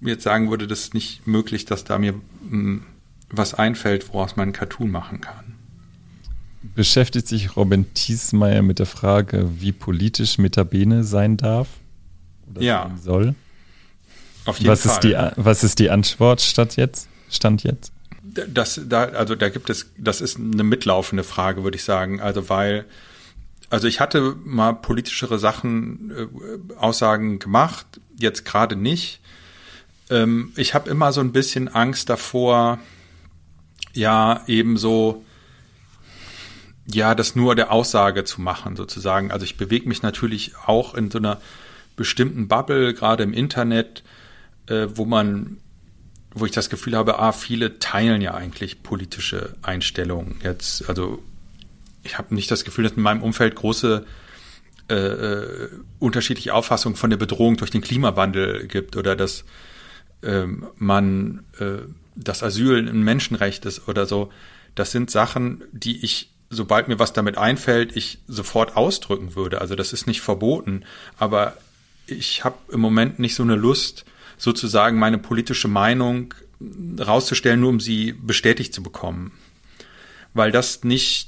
[0.00, 2.20] jetzt sagen würde, das ist nicht möglich, dass da mir mh,
[2.50, 2.82] hm,
[3.30, 5.54] was einfällt, woraus man einen Cartoon machen kann.
[6.74, 11.68] Beschäftigt sich Robin Thiesmeier mit der Frage, wie politisch Metabene sein darf?
[12.50, 12.82] Oder ja.
[12.88, 13.34] sein soll?
[14.44, 14.94] Auf jeden was Fall.
[14.94, 17.08] Ist die, was ist die Antwort statt jetzt?
[17.30, 17.92] Stand jetzt?
[18.22, 22.20] Das, da, also da gibt es, das ist eine mitlaufende Frage, würde ich sagen.
[22.20, 22.86] Also weil,
[23.70, 27.86] also ich hatte mal politischere Sachen, äh, Aussagen gemacht,
[28.18, 29.20] jetzt gerade nicht.
[30.10, 32.78] Ähm, ich habe immer so ein bisschen Angst davor,
[33.92, 35.24] ja, ebenso,
[36.86, 39.30] ja, das nur der Aussage zu machen, sozusagen.
[39.30, 41.40] Also ich bewege mich natürlich auch in so einer
[41.96, 44.02] bestimmten Bubble, gerade im Internet,
[44.66, 45.58] äh, wo man,
[46.32, 50.36] wo ich das Gefühl habe, ah, viele teilen ja eigentlich politische Einstellungen.
[50.42, 51.22] Jetzt, also
[52.08, 54.04] ich habe nicht das Gefühl, dass in meinem Umfeld große
[54.88, 59.44] äh, äh, unterschiedliche Auffassungen von der Bedrohung durch den Klimawandel gibt oder dass
[60.22, 61.82] ähm, man äh,
[62.16, 64.32] das Asyl ein Menschenrecht ist oder so.
[64.74, 69.60] Das sind Sachen, die ich, sobald mir was damit einfällt, ich sofort ausdrücken würde.
[69.60, 70.84] Also das ist nicht verboten,
[71.18, 71.58] aber
[72.06, 74.06] ich habe im Moment nicht so eine Lust,
[74.38, 76.32] sozusagen meine politische Meinung
[76.98, 79.32] rauszustellen, nur um sie bestätigt zu bekommen.
[80.32, 81.27] Weil das nicht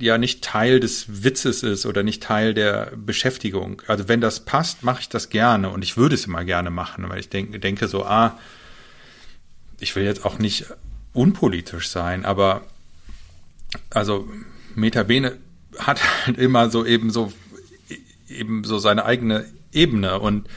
[0.00, 3.82] ja nicht Teil des Witzes ist oder nicht Teil der Beschäftigung.
[3.86, 7.08] Also wenn das passt, mache ich das gerne und ich würde es immer gerne machen,
[7.08, 8.38] weil ich denke, denke so, ah,
[9.80, 10.66] ich will jetzt auch nicht
[11.12, 12.62] unpolitisch sein, aber
[13.90, 14.28] also
[14.74, 15.36] Metabene
[15.78, 17.32] hat halt immer so eben so
[18.28, 20.48] eben so seine eigene Ebene und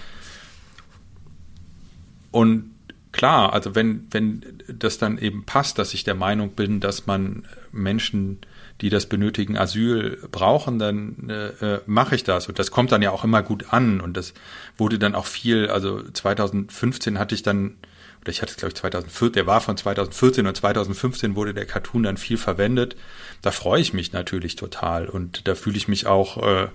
[2.31, 2.71] und
[3.11, 7.45] klar, also wenn wenn das dann eben passt, dass ich der Meinung bin, dass man
[7.71, 8.39] Menschen
[8.81, 12.47] die das benötigen, Asyl brauchen, dann äh, äh, mache ich das.
[12.47, 14.01] Und das kommt dann ja auch immer gut an.
[14.01, 14.33] Und das
[14.77, 17.77] wurde dann auch viel, also 2015 hatte ich dann,
[18.21, 21.65] oder ich hatte es glaube ich 2014, der war von 2014 und 2015 wurde der
[21.65, 22.95] Cartoon dann viel verwendet.
[23.43, 25.07] Da freue ich mich natürlich total.
[25.07, 26.67] Und da fühle ich mich auch äh,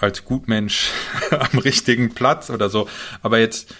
[0.00, 0.90] als Gutmensch
[1.30, 2.88] am richtigen Platz oder so.
[3.22, 3.72] Aber jetzt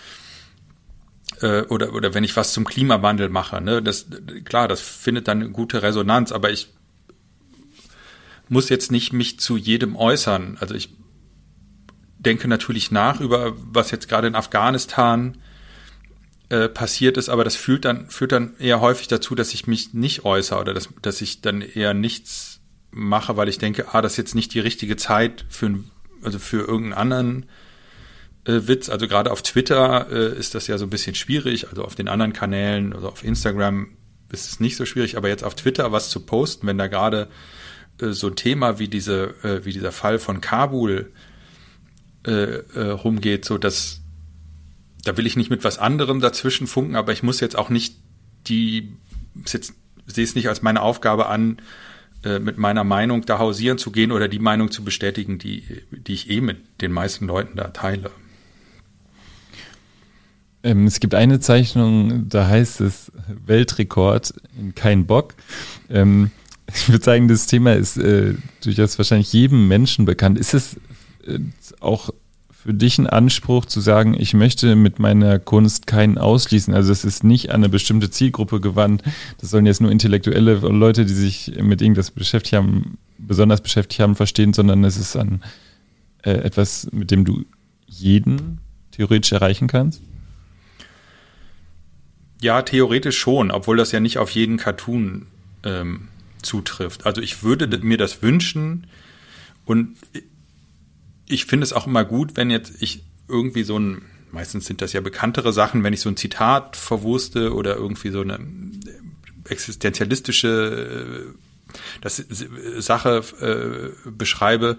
[1.43, 4.07] äh, oder, oder wenn ich was zum Klimawandel mache, ne, das,
[4.45, 6.69] klar, das findet dann eine gute Resonanz, aber ich
[8.49, 10.59] muss jetzt nicht mich zu jedem äußern.
[10.61, 10.91] Also ich
[12.19, 15.39] denke natürlich nach über, was jetzt gerade in Afghanistan
[16.51, 19.95] äh, passiert ist, aber das führt dann, führt dann eher häufig dazu, dass ich mich
[19.95, 24.13] nicht äußere oder dass, dass ich dann eher nichts mache, weil ich denke, ah, das
[24.13, 25.83] ist jetzt nicht die richtige Zeit für,
[26.23, 27.47] also für irgendeinen anderen
[28.45, 28.89] Witz.
[28.89, 31.69] Also gerade auf Twitter äh, ist das ja so ein bisschen schwierig.
[31.69, 33.89] Also auf den anderen Kanälen, also auf Instagram
[34.31, 37.29] ist es nicht so schwierig, aber jetzt auf Twitter was zu posten, wenn da gerade
[38.01, 41.13] äh, so ein Thema wie diese, äh, wie dieser Fall von Kabul
[42.27, 44.01] äh, äh, rumgeht, so dass
[45.05, 47.97] da will ich nicht mit was anderem dazwischen funken, aber ich muss jetzt auch nicht
[48.47, 48.97] die,
[49.47, 49.75] jetzt
[50.07, 51.59] sehe es nicht als meine Aufgabe an,
[52.25, 56.15] äh, mit meiner Meinung da hausieren zu gehen oder die Meinung zu bestätigen, die, die
[56.15, 58.11] ich eh mit den meisten Leuten da teile.
[60.63, 63.11] Ähm, es gibt eine Zeichnung, da heißt es
[63.47, 65.35] Weltrekord in kein Bock.
[65.91, 66.31] Ähm,
[66.75, 70.39] ich würde sagen, das Thema ist äh, durchaus wahrscheinlich jedem Menschen bekannt.
[70.39, 70.77] Ist es
[71.27, 71.39] äh,
[71.81, 72.11] auch
[72.51, 76.73] für dich ein Anspruch zu sagen, ich möchte mit meiner Kunst keinen ausschließen?
[76.73, 79.03] Also es ist nicht an eine bestimmte Zielgruppe gewandt.
[79.41, 84.15] Das sollen jetzt nur intellektuelle Leute, die sich mit irgendwas beschäftigt haben, besonders beschäftigt haben,
[84.15, 85.43] verstehen, sondern es ist an
[86.23, 87.45] äh, etwas, mit dem du
[87.87, 88.61] jeden
[88.93, 90.01] theoretisch erreichen kannst?
[92.43, 95.27] Ja, theoretisch schon, obwohl das ja nicht auf jeden Cartoon
[95.63, 96.09] ähm,
[96.43, 97.07] zutrifft.
[97.07, 98.89] Also ich würde mir das wünschen
[99.65, 99.97] und
[101.29, 104.93] ich finde es auch immer gut, wenn jetzt ich irgendwie so ein, meistens sind das
[104.93, 108.41] ja bekanntere Sachen, wenn ich so ein Zitat verwurste oder irgendwie so eine
[109.49, 112.25] existenzialistische äh, das,
[112.79, 114.79] Sache äh, beschreibe,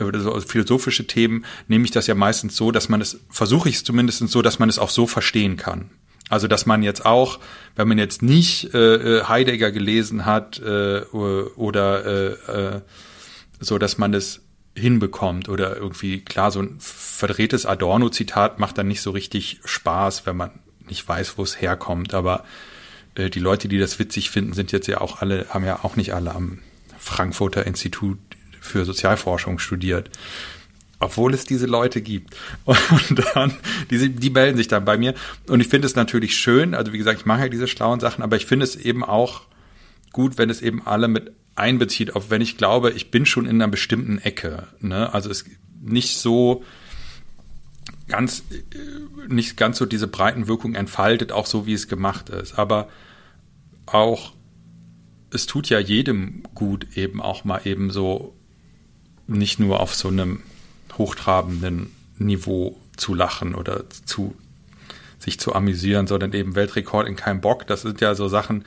[0.00, 3.76] oder so philosophische Themen, nehme ich das ja meistens so, dass man es, versuche ich
[3.76, 5.90] es zumindest so, dass man es auch so verstehen kann.
[6.28, 7.38] Also dass man jetzt auch,
[7.76, 12.80] wenn man jetzt nicht äh, äh Heidegger gelesen hat äh, oder äh, äh,
[13.60, 14.42] so, dass man es
[14.74, 20.36] hinbekommt oder irgendwie klar so ein verdrehtes Adorno-Zitat macht dann nicht so richtig Spaß, wenn
[20.36, 20.50] man
[20.88, 22.12] nicht weiß, wo es herkommt.
[22.12, 22.44] Aber
[23.14, 25.96] äh, die Leute, die das witzig finden, sind jetzt ja auch alle, haben ja auch
[25.96, 26.58] nicht alle am
[26.98, 28.18] Frankfurter Institut
[28.60, 30.10] für Sozialforschung studiert.
[30.98, 32.36] Obwohl es diese Leute gibt.
[32.64, 33.54] Und dann,
[33.90, 35.14] die, die melden sich dann bei mir.
[35.48, 38.22] Und ich finde es natürlich schön, also wie gesagt, ich mache ja diese schlauen Sachen,
[38.22, 39.42] aber ich finde es eben auch
[40.12, 43.56] gut, wenn es eben alle mit einbezieht, auch wenn ich glaube, ich bin schon in
[43.56, 44.68] einer bestimmten Ecke.
[44.80, 45.12] Ne?
[45.12, 45.44] Also es
[45.80, 46.64] nicht so
[48.08, 48.44] ganz,
[49.28, 52.58] nicht ganz so diese breiten Wirkungen entfaltet, auch so wie es gemacht ist.
[52.58, 52.88] Aber
[53.86, 54.32] auch,
[55.30, 58.34] es tut ja jedem gut, eben auch mal eben so
[59.26, 60.42] nicht nur auf so einem
[60.98, 64.34] hochtrabenden Niveau zu lachen oder zu
[65.18, 67.66] sich zu amüsieren, sondern eben Weltrekord in keinem Bock.
[67.66, 68.64] Das sind ja so Sachen,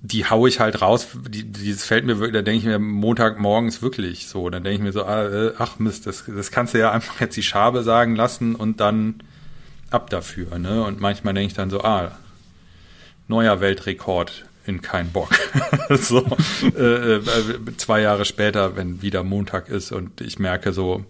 [0.00, 1.08] die haue ich halt raus.
[1.28, 4.50] Die, dieses fällt mir wirklich, da denke ich mir Montagmorgens wirklich so.
[4.50, 7.20] Dann denke ich mir so, ah, äh, ach Mist, das, das kannst du ja einfach
[7.20, 9.22] jetzt die Schabe sagen lassen und dann
[9.90, 10.58] ab dafür.
[10.58, 10.82] Ne?
[10.82, 12.12] Und manchmal denke ich dann so, ah,
[13.28, 15.30] neuer Weltrekord in keinen Bock.
[15.90, 16.24] so
[16.76, 21.04] äh, äh, zwei Jahre später, wenn wieder Montag ist und ich merke so,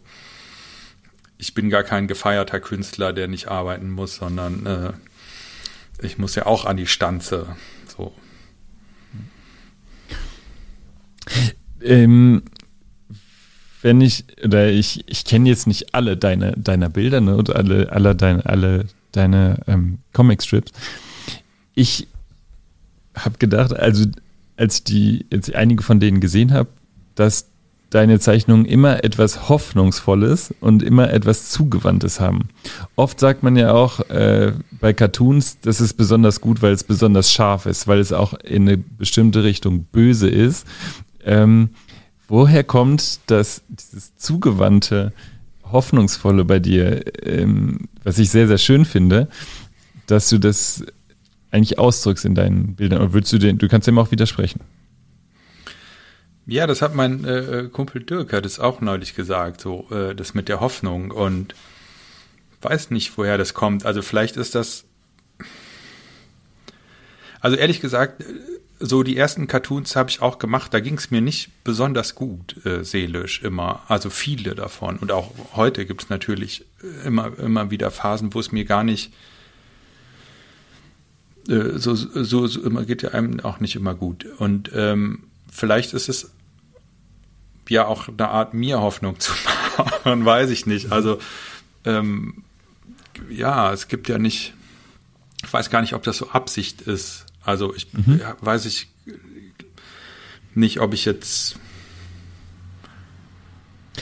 [1.38, 4.92] ich bin gar kein gefeierter Künstler, der nicht arbeiten muss, sondern äh,
[6.04, 7.56] ich muss ja auch an die Stanze.
[7.96, 8.12] So.
[11.82, 12.42] Ähm,
[13.82, 17.92] wenn ich, oder ich, ich kenne jetzt nicht alle deine, deiner Bilder, ne, und alle,
[17.92, 20.72] alle deine, alle deine ähm, Comic-Strips.
[21.74, 22.08] Ich
[23.14, 24.04] habe gedacht, also
[24.56, 26.68] als die jetzt einige von denen gesehen habe,
[27.14, 27.48] dass
[27.94, 32.48] deine Zeichnungen immer etwas Hoffnungsvolles und immer etwas Zugewandtes haben.
[32.96, 37.30] Oft sagt man ja auch äh, bei Cartoons, das ist besonders gut, weil es besonders
[37.30, 40.66] scharf ist, weil es auch in eine bestimmte Richtung böse ist.
[41.24, 41.70] Ähm,
[42.26, 45.12] woher kommt das, dieses zugewandte,
[45.70, 49.28] hoffnungsvolle bei dir, ähm, was ich sehr, sehr schön finde,
[50.06, 50.84] dass du das
[51.54, 53.00] eigentlich ausdrückst in deinen Bildern?
[53.00, 54.60] Oder willst du den, du kannst dem auch widersprechen?
[56.46, 60.14] Ja, das hat mein äh, äh, Kumpel Dirk hat es auch neulich gesagt, so äh,
[60.14, 61.54] das mit der Hoffnung und
[62.60, 63.86] weiß nicht, woher das kommt.
[63.86, 64.84] Also vielleicht ist das,
[67.40, 68.24] also ehrlich gesagt,
[68.78, 70.74] so die ersten Cartoons habe ich auch gemacht.
[70.74, 74.98] Da ging es mir nicht besonders gut äh, seelisch immer, also viele davon.
[74.98, 76.66] Und auch heute gibt es natürlich
[77.04, 79.33] immer immer wieder Phasen, wo es mir gar nicht äh,
[81.46, 84.26] so, so, so immer geht ja einem auch nicht immer gut.
[84.38, 86.32] Und ähm, vielleicht ist es
[87.68, 89.32] ja auch eine Art, mir Hoffnung zu
[89.76, 90.92] machen, weiß ich nicht.
[90.92, 91.18] Also
[91.84, 92.44] ähm,
[93.30, 94.54] ja, es gibt ja nicht,
[95.44, 97.26] ich weiß gar nicht, ob das so Absicht ist.
[97.42, 98.20] Also ich mhm.
[98.20, 98.88] ja, weiß ich
[100.54, 101.56] nicht, ob ich jetzt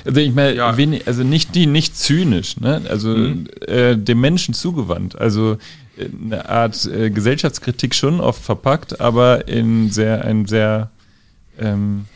[0.05, 0.75] also ich meine, ja.
[1.07, 2.83] also nicht die, nicht zynisch, ne?
[2.89, 3.47] Also mhm.
[3.61, 5.17] äh, dem Menschen zugewandt.
[5.17, 5.59] Also
[5.99, 10.91] eine Art äh, Gesellschaftskritik schon oft verpackt, aber in sehr, einem sehr
[11.59, 12.07] ähm,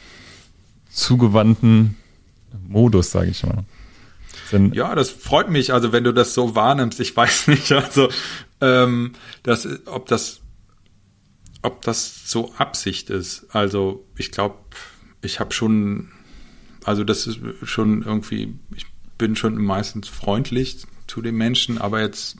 [0.90, 1.96] zugewandten
[2.68, 3.64] Modus, sage ich mal.
[4.50, 8.08] Sind ja, das freut mich, also wenn du das so wahrnimmst, ich weiß nicht, also
[8.60, 9.12] ähm,
[9.42, 10.40] das, ob das
[11.66, 13.46] ob das so Absicht ist.
[13.50, 14.56] Also ich glaube,
[15.20, 16.08] ich habe schon,
[16.84, 18.86] also das ist schon irgendwie, ich
[19.18, 22.36] bin schon meistens freundlich zu den Menschen, aber jetzt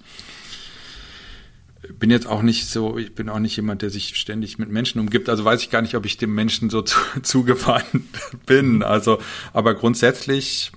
[1.98, 5.00] bin jetzt auch nicht so, ich bin auch nicht jemand, der sich ständig mit Menschen
[5.00, 5.28] umgibt.
[5.28, 8.04] Also weiß ich gar nicht, ob ich dem Menschen so zu, zugewandt
[8.46, 8.82] bin.
[8.82, 9.18] Also,
[9.52, 10.72] aber grundsätzlich,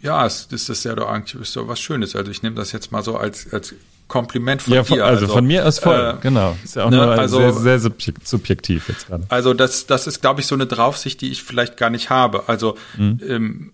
[0.00, 2.14] ja, es, ist das ja doch eigentlich ist doch was Schönes.
[2.16, 3.74] Also ich nehme das jetzt mal so als, als
[4.06, 5.04] Kompliment von ja, dir.
[5.04, 6.56] Also, also von mir aus voll, äh, genau.
[6.64, 7.92] Ist ja auch ne, nur also, sehr, sehr
[8.24, 9.24] subjektiv jetzt gerade.
[9.28, 12.48] Also das, das ist, glaube ich, so eine Draufsicht, die ich vielleicht gar nicht habe.
[12.48, 13.20] Also mhm.
[13.26, 13.72] ähm,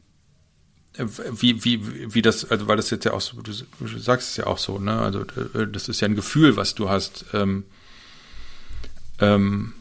[0.96, 3.52] wie, wie, wie das, also weil das jetzt ja auch so, du,
[3.98, 4.98] sagst es ja auch so, ne?
[5.00, 7.24] Also äh, das ist ja ein Gefühl, was du hast.
[7.32, 7.64] Ähm,
[9.20, 9.72] ähm,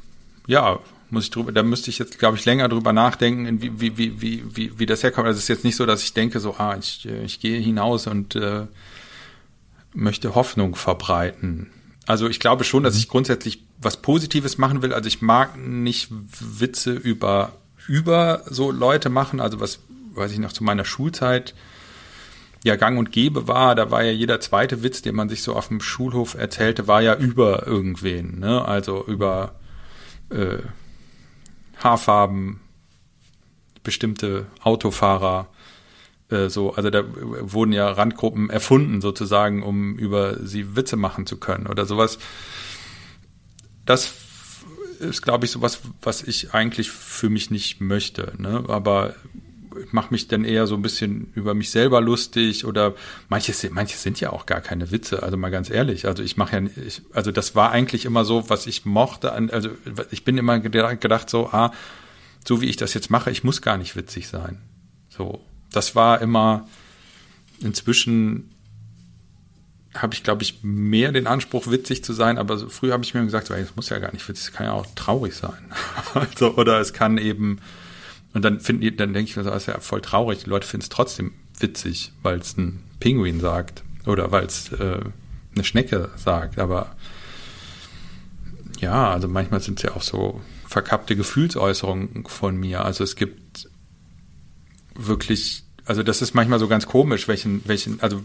[0.47, 0.79] ja,
[1.11, 4.21] muss ich drüber, da müsste ich jetzt, glaube ich, länger drüber nachdenken, wie, wie, wie,
[4.21, 5.27] wie, wie, wie das herkommt.
[5.27, 8.07] Also es ist jetzt nicht so, dass ich denke, so, ah, ich, ich gehe hinaus
[8.07, 8.65] und äh,
[9.93, 11.69] möchte Hoffnung verbreiten.
[12.07, 12.99] Also ich glaube schon, dass mhm.
[12.99, 14.93] ich grundsätzlich was Positives machen will.
[14.93, 16.09] Also ich mag nicht
[16.39, 17.53] Witze über
[17.87, 19.79] über so Leute machen, also was
[20.15, 21.53] weiß ich noch, zu meiner Schulzeit
[22.63, 25.53] ja gang und gäbe war, da war ja jeder zweite Witz, den man sich so
[25.53, 28.63] auf dem Schulhof erzählte, war ja über irgendwen, ne?
[28.63, 29.55] Also über
[30.29, 30.59] äh,
[31.77, 32.61] Haarfarben,
[33.83, 35.49] bestimmte Autofahrer,
[36.29, 41.37] äh, so, also da wurden ja Randgruppen erfunden sozusagen, um über sie Witze machen zu
[41.37, 42.17] können oder sowas.
[43.85, 44.13] Das
[44.99, 48.33] ist, glaube ich, sowas, was ich eigentlich für mich nicht möchte.
[48.37, 48.63] Ne?
[48.67, 49.15] Aber
[49.91, 52.93] mache mich dann eher so ein bisschen über mich selber lustig oder
[53.29, 56.05] manches, manches sind ja auch gar keine Witze, also mal ganz ehrlich.
[56.05, 59.31] Also ich mache ja, ich, also das war eigentlich immer so, was ich mochte.
[59.31, 59.69] Also
[60.11, 61.73] ich bin immer gedacht so, ah,
[62.47, 64.61] so wie ich das jetzt mache, ich muss gar nicht witzig sein.
[65.09, 66.67] So, das war immer
[67.59, 68.49] inzwischen
[69.95, 73.13] habe ich, glaube ich, mehr den Anspruch, witzig zu sein, aber so, früher habe ich
[73.13, 75.71] mir gesagt, so, muss ja gar nicht witzig, es kann ja auch traurig sein.
[76.13, 77.59] also, oder es kann eben,
[78.33, 80.43] und dann finde ich, dann denke ich mir so, das ist ja voll traurig.
[80.43, 84.99] Die Leute finden es trotzdem witzig, weil es ein Pinguin sagt oder weil es äh,
[85.53, 86.57] eine Schnecke sagt.
[86.57, 86.95] Aber
[88.79, 92.83] ja, also manchmal sind es ja auch so verkappte Gefühlsäußerungen von mir.
[92.83, 93.69] Also es gibt
[94.95, 98.23] wirklich, also das ist manchmal so ganz komisch, welchen, welchen, also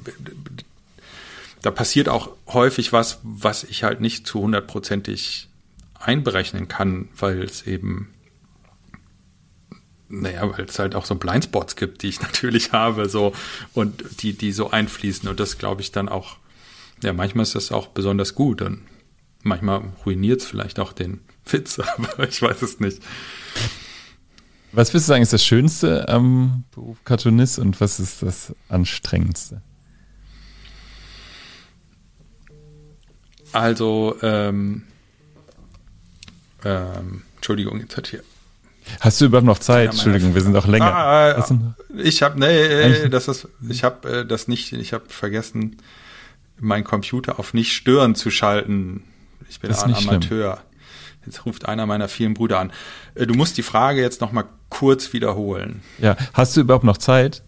[1.60, 5.48] da passiert auch häufig was, was ich halt nicht zu hundertprozentig
[6.00, 8.14] einberechnen kann, weil es eben
[10.08, 13.32] naja, weil es halt auch so Blindspots gibt, die ich natürlich habe, so
[13.74, 15.28] und die, die so einfließen.
[15.28, 16.36] Und das glaube ich dann auch,
[17.02, 18.82] ja, manchmal ist das auch besonders gut und
[19.42, 23.02] manchmal ruiniert es vielleicht auch den Witz, aber ich weiß es nicht.
[24.72, 29.62] Was würdest du sagen, ist das Schönste am Beruf Cartoonist und was ist das Anstrengendste?
[33.52, 34.84] Also, ähm,
[36.64, 38.22] ähm, Entschuldigung, jetzt hat hier
[39.00, 39.90] Hast du überhaupt noch Zeit?
[39.90, 40.94] Entschuldigung, wir sind auch länger.
[40.94, 41.46] Ah,
[41.96, 45.76] ich habe nee, das ist ich habe äh, das nicht ich habe vergessen
[46.60, 49.04] meinen Computer auf nicht stören zu schalten.
[49.48, 50.54] Ich bin ein Amateur.
[50.54, 50.64] Schlimm.
[51.26, 52.72] Jetzt ruft einer meiner vielen Brüder an.
[53.14, 55.82] Äh, du musst die Frage jetzt noch mal kurz wiederholen.
[55.98, 57.42] Ja, hast du überhaupt noch Zeit?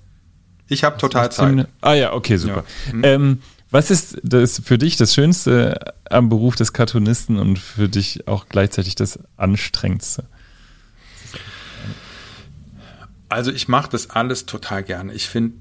[0.68, 1.66] Ich habe total Zeit.
[1.80, 2.64] Ah ja, okay, super.
[2.86, 2.93] Ja.
[2.93, 3.05] Hm.
[3.05, 8.26] Ähm, was ist das für dich das Schönste am Beruf des Cartoonisten und für dich
[8.26, 10.24] auch gleichzeitig das Anstrengendste?
[13.31, 15.14] Also ich mache das alles total gerne.
[15.14, 15.57] Ich finde,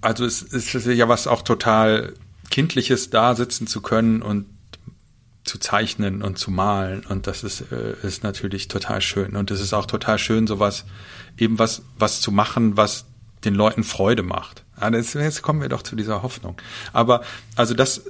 [0.00, 2.14] also es, ist ja was auch total
[2.50, 4.46] Kindliches, da sitzen zu können und
[5.44, 9.60] zu zeichnen und zu malen und das ist, äh, ist natürlich total schön und es
[9.60, 10.84] ist auch total schön, sowas
[11.38, 13.06] eben was was zu machen, was
[13.44, 14.64] den Leuten Freude macht.
[14.92, 16.60] Jetzt kommen wir doch zu dieser Hoffnung.
[16.92, 17.22] Aber
[17.56, 18.02] also das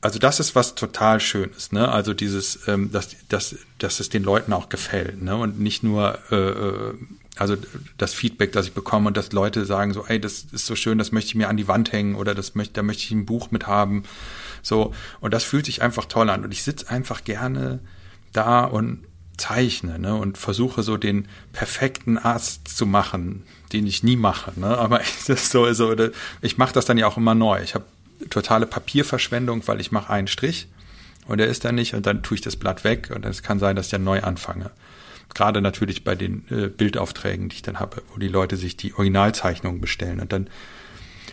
[0.00, 1.88] also das ist was total Schönes, ne?
[1.88, 5.36] Also dieses, ähm, dass, dass, dass es den Leuten auch gefällt, ne?
[5.36, 6.94] Und nicht nur äh, äh
[7.36, 7.56] also
[7.98, 10.98] das Feedback, das ich bekomme und dass Leute sagen so, ey, das ist so schön,
[10.98, 13.26] das möchte ich mir an die Wand hängen oder das möchte, da möchte ich ein
[13.26, 14.04] Buch mit haben.
[14.62, 16.44] So, und das fühlt sich einfach toll an.
[16.44, 17.80] Und ich sitze einfach gerne
[18.32, 19.04] da und
[19.36, 24.78] zeichne, ne, und versuche so den perfekten Arzt zu machen, den ich nie mache, ne,
[24.78, 25.94] aber das ist so, so
[26.40, 27.60] ich mache das dann ja auch immer neu.
[27.62, 27.84] Ich habe
[28.30, 30.68] totale Papierverschwendung, weil ich mache einen Strich
[31.26, 33.58] und der ist dann nicht und dann tue ich das Blatt weg und es kann
[33.58, 34.70] sein, dass ich dann neu anfange.
[35.34, 38.94] Gerade natürlich bei den äh, Bildaufträgen, die ich dann habe, wo die Leute sich die
[38.94, 40.20] Originalzeichnungen bestellen.
[40.20, 40.48] Und dann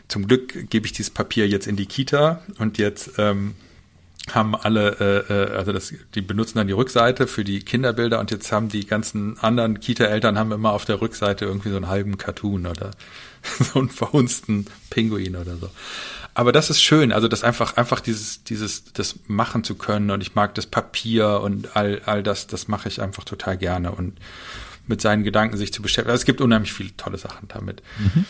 [0.07, 3.55] zum Glück gebe ich dieses Papier jetzt in die Kita und jetzt ähm,
[4.31, 8.31] haben alle, äh, äh, also das, die benutzen dann die Rückseite für die Kinderbilder und
[8.31, 12.17] jetzt haben die ganzen anderen Kita-Eltern haben immer auf der Rückseite irgendwie so einen halben
[12.17, 12.91] Cartoon oder
[13.59, 15.69] so einen verhunzten Pinguin oder so.
[16.35, 20.21] Aber das ist schön, also das einfach, einfach dieses, dieses, das machen zu können und
[20.21, 24.19] ich mag das Papier und all, all das, das mache ich einfach total gerne und
[24.87, 26.11] mit seinen Gedanken sich zu beschäftigen.
[26.11, 27.83] Also es gibt unheimlich viele tolle Sachen damit.
[27.99, 28.25] Mhm.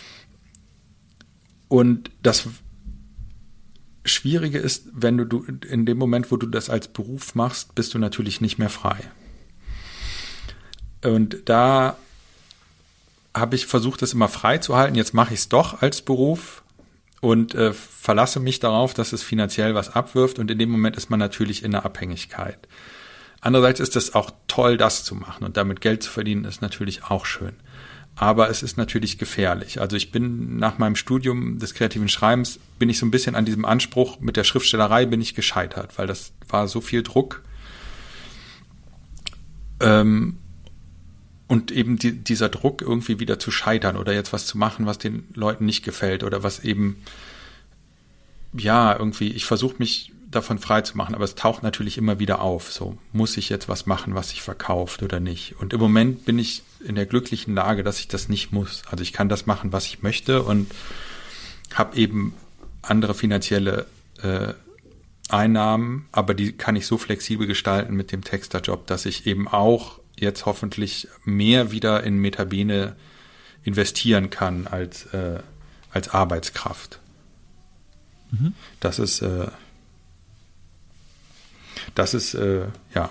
[1.70, 2.48] Und das
[4.06, 7.94] Schwierige ist, wenn du, du in dem Moment, wo du das als Beruf machst, bist
[7.94, 8.98] du natürlich nicht mehr frei.
[11.04, 11.98] Und da
[13.36, 14.96] habe ich versucht, das immer frei zu halten.
[14.96, 16.64] Jetzt mache ich es doch als Beruf
[17.22, 21.10] und äh, verlasse mich darauf, dass es finanziell was abwirft und in dem Moment ist
[21.10, 22.68] man natürlich in der Abhängigkeit.
[23.42, 27.06] Andererseits ist es auch toll, das zu machen und damit Geld zu verdienen, ist natürlich
[27.06, 27.54] auch schön.
[28.16, 29.82] Aber es ist natürlich gefährlich.
[29.82, 33.46] Also ich bin nach meinem Studium des kreativen Schreibens, bin ich so ein bisschen an
[33.46, 37.42] diesem Anspruch mit der Schriftstellerei bin ich gescheitert, weil das war so viel Druck.
[39.80, 40.38] Ähm,
[41.54, 44.98] und eben die, dieser Druck irgendwie wieder zu scheitern oder jetzt was zu machen, was
[44.98, 47.04] den Leuten nicht gefällt oder was eben,
[48.54, 52.42] ja, irgendwie, ich versuche mich davon frei zu machen, aber es taucht natürlich immer wieder
[52.42, 52.72] auf.
[52.72, 55.54] So, muss ich jetzt was machen, was sich verkauft oder nicht?
[55.60, 58.82] Und im Moment bin ich in der glücklichen Lage, dass ich das nicht muss.
[58.90, 60.72] Also ich kann das machen, was ich möchte und
[61.76, 62.34] habe eben
[62.82, 63.86] andere finanzielle
[64.24, 64.54] äh,
[65.30, 70.00] Einnahmen, aber die kann ich so flexibel gestalten mit dem Texterjob, dass ich eben auch
[70.24, 72.96] jetzt hoffentlich mehr wieder in Metabene
[73.64, 75.40] investieren kann als, äh,
[75.92, 77.00] als Arbeitskraft.
[78.32, 78.54] Mhm.
[78.80, 79.48] Das ist, äh,
[81.96, 83.10] das ist, äh, ja,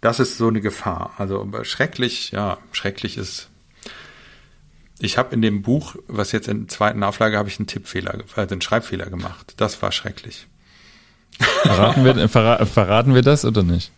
[0.00, 1.14] das ist so eine Gefahr.
[1.18, 3.48] Also schrecklich, ja, schrecklich ist,
[4.98, 8.18] ich habe in dem Buch, was jetzt in der zweiten Auflage, habe ich einen Tippfehler,
[8.34, 9.54] also einen Schreibfehler gemacht.
[9.56, 10.46] Das war schrecklich.
[11.38, 13.90] Verraten wir, verra verraten wir das oder nicht?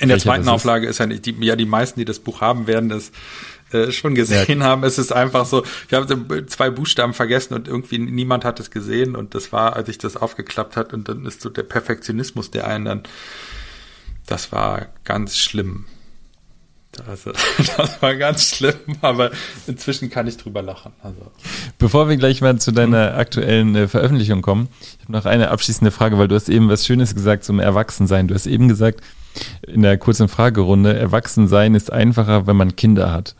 [0.00, 2.66] In der zweiten Auflage ist ja nicht, die, ja, die meisten, die das Buch haben,
[2.66, 3.12] werden das
[3.72, 4.66] äh, schon gesehen ja.
[4.66, 4.84] haben.
[4.84, 9.16] Es ist einfach so, ich habe zwei Buchstaben vergessen und irgendwie niemand hat es gesehen
[9.16, 12.66] und das war, als ich das aufgeklappt hat und dann ist so der Perfektionismus, der
[12.66, 13.02] einen dann,
[14.26, 15.86] das war ganz schlimm.
[17.06, 17.32] Also,
[17.76, 19.30] das war ganz schlimm, aber
[19.66, 20.92] inzwischen kann ich drüber lachen.
[21.02, 21.30] Also.
[21.78, 24.68] Bevor wir gleich mal zu deiner aktuellen äh, Veröffentlichung kommen,
[24.98, 28.28] ich habe noch eine abschließende Frage, weil du hast eben was Schönes gesagt zum Erwachsensein.
[28.28, 29.00] Du hast eben gesagt,
[29.66, 33.34] in der kurzen Fragerunde, Erwachsensein ist einfacher, wenn man Kinder hat.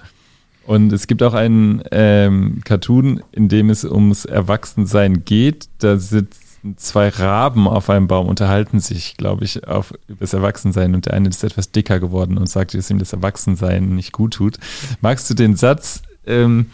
[0.64, 5.68] Und es gibt auch einen ähm, Cartoon, in dem es ums Erwachsensein geht.
[5.78, 6.42] Da sitzt
[6.76, 11.14] zwei Raben auf einem Baum unterhalten sich, glaube ich, auf über das Erwachsensein und der
[11.14, 14.58] eine ist etwas dicker geworden und sagt, dass ihm das Erwachsensein nicht gut tut.
[15.00, 16.70] Magst du den Satz, ähm,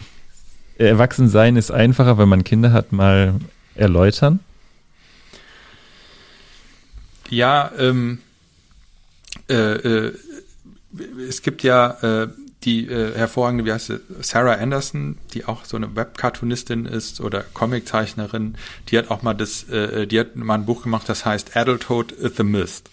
[0.77, 3.33] Erwachsensein ist einfacher, wenn man Kinder hat, mal
[3.75, 4.39] erläutern?
[7.29, 8.19] Ja, ähm,
[9.49, 10.13] äh, äh,
[11.27, 12.27] es gibt ja äh,
[12.63, 17.43] die äh, hervorragende, wie heißt sie, Sarah Anderson, die auch so eine Webcartoonistin ist oder
[17.53, 18.57] Comiczeichnerin,
[18.89, 22.11] die hat auch mal das, äh, die hat mal ein Buch gemacht, das heißt Adulthood
[22.11, 22.83] is the Myth.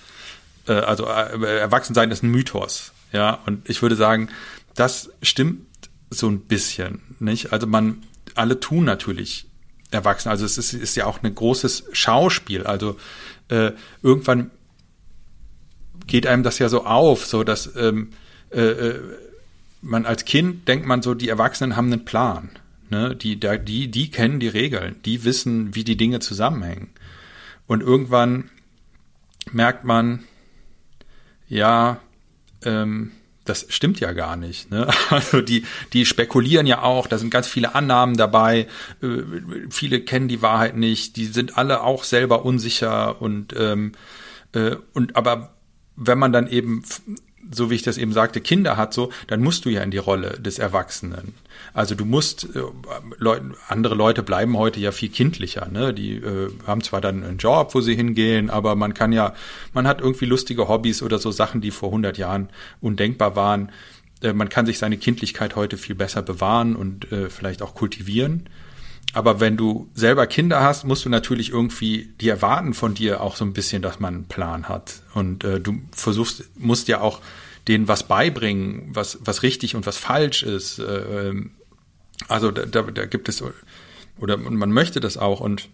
[0.68, 2.92] Äh, also äh, Erwachsensein ist ein Mythos.
[3.12, 4.28] Ja, und ich würde sagen,
[4.74, 5.66] das stimmt
[6.10, 7.52] so ein bisschen, nicht?
[7.52, 8.02] Also man,
[8.34, 9.46] alle tun natürlich
[9.90, 10.28] erwachsen.
[10.28, 12.64] Also es ist, ist ja auch ein großes Schauspiel.
[12.64, 12.96] Also
[13.48, 14.50] äh, irgendwann
[16.06, 18.10] geht einem das ja so auf, so dass ähm,
[18.50, 19.00] äh, äh
[19.82, 22.50] man als Kind denkt man so, die Erwachsenen haben einen Plan.
[22.90, 23.14] Ne?
[23.16, 26.88] Die, die, die kennen die Regeln, die wissen, wie die Dinge zusammenhängen.
[27.66, 28.50] Und irgendwann
[29.52, 30.24] merkt man,
[31.48, 32.00] ja,
[32.64, 33.12] ähm,
[33.44, 34.70] das stimmt ja gar nicht.
[34.70, 34.88] Ne?
[35.10, 38.66] Also die, die spekulieren ja auch, da sind ganz viele Annahmen dabei,
[39.02, 39.22] äh,
[39.70, 43.92] viele kennen die Wahrheit nicht, die sind alle auch selber unsicher und, ähm,
[44.52, 45.55] äh, und aber
[45.96, 46.82] wenn man dann eben
[47.50, 49.98] so wie ich das eben sagte, Kinder hat so, dann musst du ja in die
[49.98, 51.34] Rolle des Erwachsenen.
[51.74, 52.62] Also du musst, äh,
[53.18, 55.94] Leute, andere Leute bleiben heute ja viel kindlicher, ne?
[55.94, 59.34] Die äh, haben zwar dann einen Job, wo sie hingehen, aber man kann ja,
[59.72, 62.48] man hat irgendwie lustige Hobbys oder so Sachen, die vor 100 Jahren
[62.80, 63.70] undenkbar waren.
[64.22, 68.48] Äh, man kann sich seine Kindlichkeit heute viel besser bewahren und äh, vielleicht auch kultivieren.
[69.12, 73.36] Aber wenn du selber Kinder hast, musst du natürlich irgendwie, die erwarten von dir auch
[73.36, 75.02] so ein bisschen, dass man einen Plan hat.
[75.14, 77.20] Und äh, du versuchst, musst ja auch
[77.66, 80.78] denen was beibringen, was, was richtig und was falsch ist.
[80.78, 81.52] Äh, ähm,
[82.28, 83.42] also da, da, da gibt es,
[84.18, 85.68] oder man möchte das auch und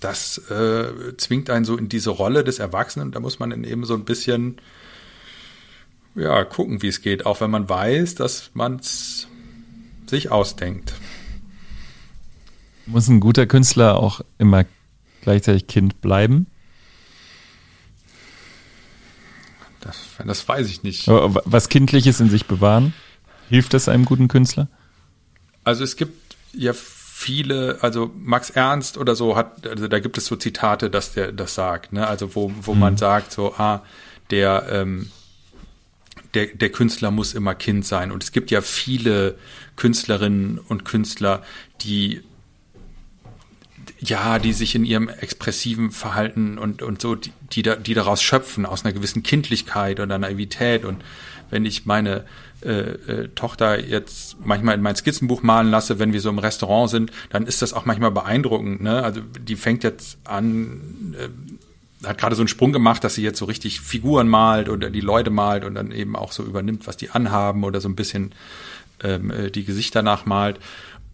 [0.00, 3.12] das äh, zwingt einen so in diese Rolle des Erwachsenen.
[3.12, 4.60] Da muss man dann eben so ein bisschen
[6.14, 9.28] ja, gucken, wie es geht, auch wenn man weiß, dass man es
[10.06, 10.94] sich ausdenkt.
[12.90, 14.64] Muss ein guter Künstler auch immer
[15.22, 16.46] gleichzeitig Kind bleiben?
[19.80, 21.06] Das, das weiß ich nicht.
[21.06, 22.92] Was Kindliches in sich bewahren?
[23.48, 24.68] Hilft das einem guten Künstler?
[25.64, 30.26] Also es gibt ja viele, also Max Ernst oder so hat, also da gibt es
[30.26, 32.06] so Zitate, dass der das sagt, ne?
[32.06, 32.80] Also wo, wo mhm.
[32.80, 33.82] man sagt, so, ah,
[34.30, 35.10] der, ähm,
[36.34, 38.10] der, der Künstler muss immer Kind sein.
[38.10, 39.36] Und es gibt ja viele
[39.76, 41.42] Künstlerinnen und Künstler,
[41.82, 42.22] die
[43.98, 48.22] ja, die sich in ihrem expressiven Verhalten und, und so, die, die, da, die daraus
[48.22, 50.84] schöpfen, aus einer gewissen Kindlichkeit oder Naivität.
[50.84, 51.02] Und
[51.50, 52.24] wenn ich meine
[52.62, 56.90] äh, äh, Tochter jetzt manchmal in mein Skizzenbuch malen lasse, wenn wir so im Restaurant
[56.90, 58.82] sind, dann ist das auch manchmal beeindruckend.
[58.82, 59.02] Ne?
[59.02, 63.38] Also die fängt jetzt an, äh, hat gerade so einen Sprung gemacht, dass sie jetzt
[63.38, 66.96] so richtig Figuren malt oder die Leute malt und dann eben auch so übernimmt, was
[66.96, 68.32] die anhaben oder so ein bisschen
[69.02, 70.58] ähm, äh, die Gesichter nachmalt.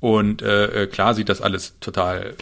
[0.01, 2.35] Und äh, äh klar sieht das alles total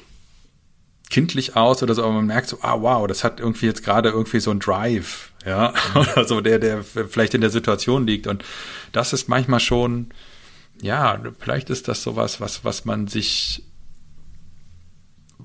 [1.11, 4.09] kindlich aus oder so, aber man merkt so, ah wow, das hat irgendwie jetzt gerade
[4.09, 8.27] irgendwie so ein Drive, ja, oder so, der, der vielleicht in der Situation liegt.
[8.27, 8.45] Und
[8.93, 10.09] das ist manchmal schon,
[10.81, 13.63] ja, vielleicht ist das sowas, was, was man sich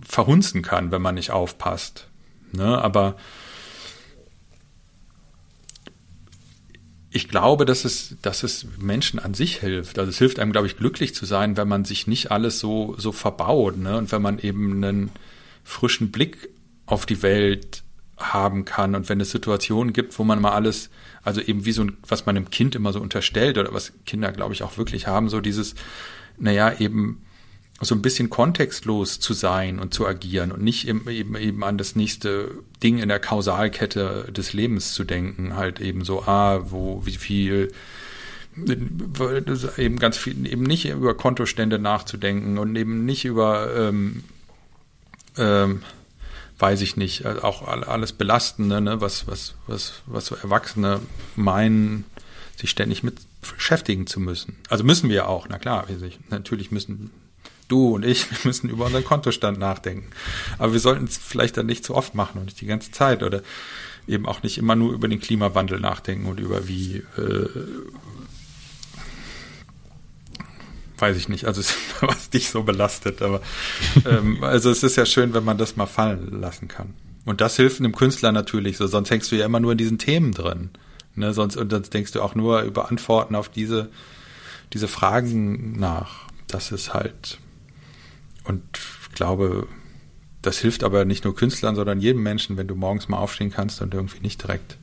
[0.01, 2.07] verhunzen kann, wenn man nicht aufpasst.
[2.51, 2.81] Ne?
[2.81, 3.15] Aber
[7.11, 9.97] ich glaube, dass es, dass es Menschen an sich hilft.
[9.97, 12.95] Also es hilft einem, glaube ich, glücklich zu sein, wenn man sich nicht alles so,
[12.97, 13.97] so verbaut, ne?
[13.97, 15.11] Und wenn man eben einen,
[15.69, 16.49] frischen Blick
[16.85, 17.83] auf die Welt
[18.17, 18.95] haben kann.
[18.95, 20.89] Und wenn es Situationen gibt, wo man mal alles,
[21.23, 24.31] also eben wie so ein, was man einem Kind immer so unterstellt oder was Kinder,
[24.31, 25.75] glaube ich, auch wirklich haben, so dieses,
[26.37, 27.21] naja, eben
[27.81, 31.77] so ein bisschen kontextlos zu sein und zu agieren und nicht eben, eben, eben an
[31.77, 32.51] das nächste
[32.83, 37.71] Ding in der Kausalkette des Lebens zu denken, halt eben so, ah, wo, wie viel,
[38.57, 44.23] eben ganz viel, eben nicht über Kontostände nachzudenken und eben nicht über, ähm,
[45.39, 45.81] ähm,
[46.59, 50.99] weiß ich nicht, also auch alles Belastende, ne, was, was, was, was Erwachsene
[51.35, 52.05] meinen,
[52.57, 54.57] sich ständig mit beschäftigen zu müssen.
[54.67, 55.87] Also müssen wir auch, na klar,
[56.29, 57.11] natürlich müssen
[57.69, 60.09] du und ich, wir müssen über unseren Kontostand nachdenken.
[60.57, 63.23] Aber wir sollten es vielleicht dann nicht zu oft machen und nicht die ganze Zeit
[63.23, 63.41] oder
[64.07, 67.47] eben auch nicht immer nur über den Klimawandel nachdenken und über wie, äh,
[71.01, 71.61] weiß ich nicht, also
[72.01, 73.41] was dich so belastet, aber
[74.05, 76.93] ähm, also es ist ja schön, wenn man das mal fallen lassen kann.
[77.25, 79.97] Und das hilft einem Künstler natürlich so, sonst hängst du ja immer nur in diesen
[79.97, 80.69] Themen drin.
[81.15, 83.89] Ne, sonst, und sonst denkst du auch nur über Antworten auf diese,
[84.73, 86.27] diese Fragen nach.
[86.47, 87.39] Das ist halt,
[88.45, 89.67] und ich glaube,
[90.41, 93.81] das hilft aber nicht nur Künstlern, sondern jedem Menschen, wenn du morgens mal aufstehen kannst
[93.81, 94.77] und irgendwie nicht direkt.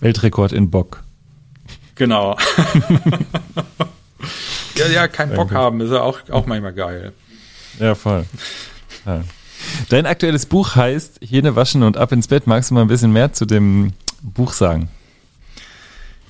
[0.00, 1.02] Weltrekord in Bock.
[1.94, 2.38] Genau.
[4.76, 7.12] ja, ja, keinen Bock haben, ist ja auch, auch manchmal geil.
[7.78, 8.24] Ja, voll.
[9.06, 9.24] Ja.
[9.88, 12.46] Dein aktuelles Buch heißt Hähne waschen und ab ins Bett.
[12.46, 13.92] Magst du mal ein bisschen mehr zu dem
[14.22, 14.88] Buch sagen?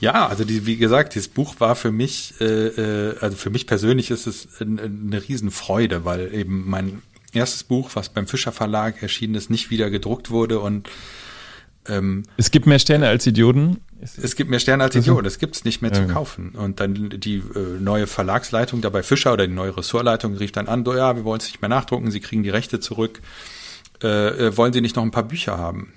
[0.01, 3.67] Ja, also die, wie gesagt, dieses Buch war für mich, äh, äh also für mich
[3.67, 9.03] persönlich ist es eine, eine Riesenfreude, weil eben mein erstes Buch, was beim Fischer Verlag
[9.03, 10.89] erschienen ist, nicht wieder gedruckt wurde und
[11.87, 13.79] ähm, es gibt mehr Sterne als Idioten.
[14.01, 15.27] Es gibt mehr Sterne als Idioten.
[15.27, 16.51] Es gibt es nicht mehr ja, zu kaufen.
[16.51, 20.85] Und dann die äh, neue Verlagsleitung dabei Fischer oder die neue Ressortleitung rief dann an,
[20.87, 23.21] ja, wir wollen es nicht mehr nachdrucken, Sie kriegen die Rechte zurück.
[24.03, 25.93] Äh, äh, wollen Sie nicht noch ein paar Bücher haben?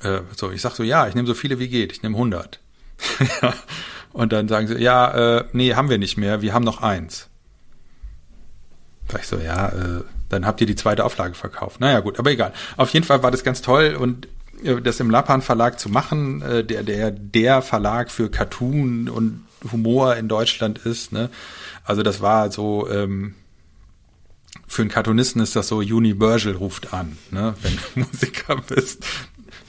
[0.00, 1.92] Äh, so, ich sag so, ja, ich nehme so viele wie geht.
[1.92, 2.60] Ich nehme 100.
[4.12, 6.40] Und dann sagen sie, ja, äh, nee, haben wir nicht mehr.
[6.40, 7.28] Wir haben noch eins.
[9.10, 11.80] Sag ich so, ja, äh, dann habt ihr die zweite Auflage verkauft.
[11.80, 12.52] Naja, gut, aber egal.
[12.76, 14.28] Auf jeden Fall war das ganz toll und
[14.82, 20.16] das im Lappan Verlag zu machen, äh, der, der, der Verlag für Cartoon und Humor
[20.16, 21.30] in Deutschland ist, ne?
[21.84, 23.34] Also das war so, ähm,
[24.66, 27.54] für einen Cartoonisten ist das so, Universal ruft an, ne?
[27.62, 29.04] Wenn du Musiker bist.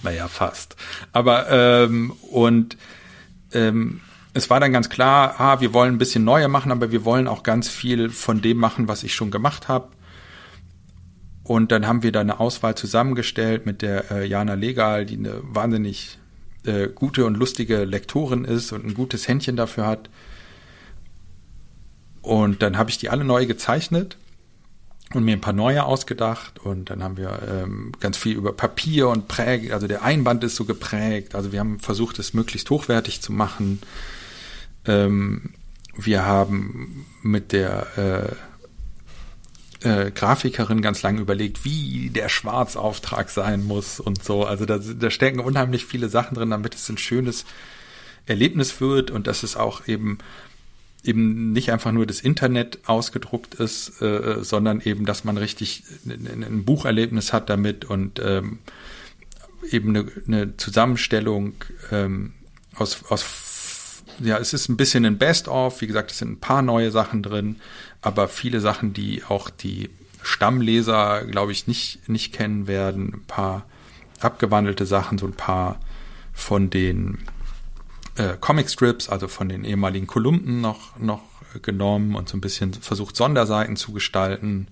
[0.04, 0.76] Naja, fast.
[1.14, 2.78] Aber, ähm, und
[3.54, 4.02] ähm,
[4.34, 7.28] es war dann ganz klar, ah, wir wollen ein bisschen neue machen, aber wir wollen
[7.28, 9.88] auch ganz viel von dem machen, was ich schon gemacht habe.
[11.46, 15.42] Und dann haben wir da eine Auswahl zusammengestellt mit der äh, Jana Legal, die eine
[15.44, 16.18] wahnsinnig
[16.66, 20.10] äh, gute und lustige Lektorin ist und ein gutes Händchen dafür hat.
[22.24, 24.18] Und dann habe ich die alle neu gezeichnet
[25.14, 26.58] und mir ein paar neue ausgedacht.
[26.58, 30.56] Und dann haben wir ähm, ganz viel über Papier und Präg, also der Einband ist
[30.56, 31.36] so geprägt.
[31.36, 33.82] Also wir haben versucht, es möglichst hochwertig zu machen.
[34.86, 35.52] Ähm,
[35.96, 37.98] wir haben mit der
[38.32, 38.36] äh,
[39.86, 44.44] äh, Grafikerin ganz lange überlegt, wie der Schwarzauftrag sein muss und so.
[44.44, 47.46] Also da, da stecken unheimlich viele Sachen drin, damit es ein schönes
[48.26, 50.18] Erlebnis wird und dass es auch eben
[51.04, 56.44] eben nicht einfach nur das Internet ausgedruckt ist, äh, sondern eben, dass man richtig ein,
[56.44, 58.58] ein Bucherlebnis hat damit und ähm,
[59.70, 61.54] eben eine, eine Zusammenstellung
[61.92, 62.34] ähm,
[62.74, 63.22] aus, aus
[64.20, 65.82] ja, es ist ein bisschen ein Best-of.
[65.82, 67.58] Wie gesagt, es sind ein paar neue Sachen drin,
[68.02, 69.90] aber viele Sachen, die auch die
[70.24, 73.14] Stammleser, glaube ich, nicht, nicht kennen werden.
[73.14, 73.66] Ein paar
[74.20, 75.80] abgewandelte Sachen, so ein paar
[76.34, 77.20] von den
[78.16, 81.22] äh, Comicstrips, also von den ehemaligen Kolumnen noch, noch
[81.62, 84.68] genommen und so ein bisschen versucht, Sonderseiten zu gestalten.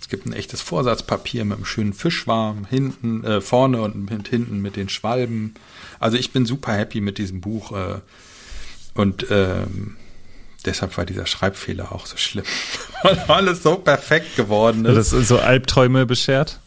[0.00, 4.76] Es gibt ein echtes Vorsatzpapier mit einem schönen Fischwarm hinten, äh, vorne und hinten mit
[4.76, 5.54] den Schwalben.
[5.98, 7.72] Also ich bin super happy mit diesem Buch.
[7.72, 8.00] Äh,
[8.94, 9.96] und ähm,
[10.64, 12.44] deshalb war dieser Schreibfehler auch so schlimm,
[13.02, 14.96] weil alles so perfekt geworden ist.
[14.96, 16.60] Das ist so Albträume beschert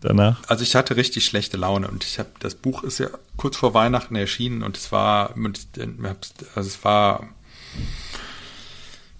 [0.00, 0.40] danach.
[0.48, 3.74] Also ich hatte richtig schlechte Laune und ich habe das Buch ist ja kurz vor
[3.74, 5.34] Weihnachten erschienen und es war
[6.54, 7.28] also es war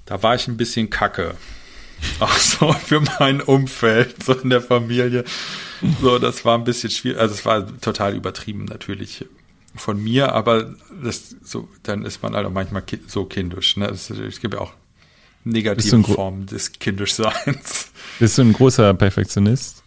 [0.07, 1.37] da war ich ein bisschen kacke.
[2.19, 5.25] Auch so für mein Umfeld, so in der Familie.
[6.01, 7.21] So, das war ein bisschen schwierig.
[7.21, 9.25] Also es war total übertrieben natürlich
[9.75, 13.77] von mir, aber das so, dann ist man halt auch manchmal ki so kindisch.
[13.77, 13.87] Ne?
[13.87, 14.73] Es, es gibt ja auch
[15.45, 17.91] negative Formen des Kindischseins.
[18.19, 19.83] Bist du ein großer Perfektionist?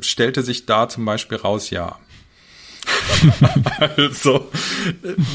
[0.00, 1.98] Stellte sich da zum Beispiel raus, ja.
[3.96, 4.50] also,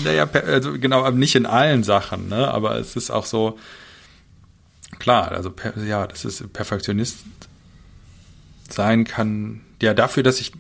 [0.04, 2.48] naja, also genau, aber nicht in allen Sachen, ne?
[2.48, 3.60] Aber es ist auch so,
[5.00, 5.54] klar, also
[5.86, 7.20] ja, das ist Perfektionist
[8.70, 10.54] sein kann, ja, dafür, dass ich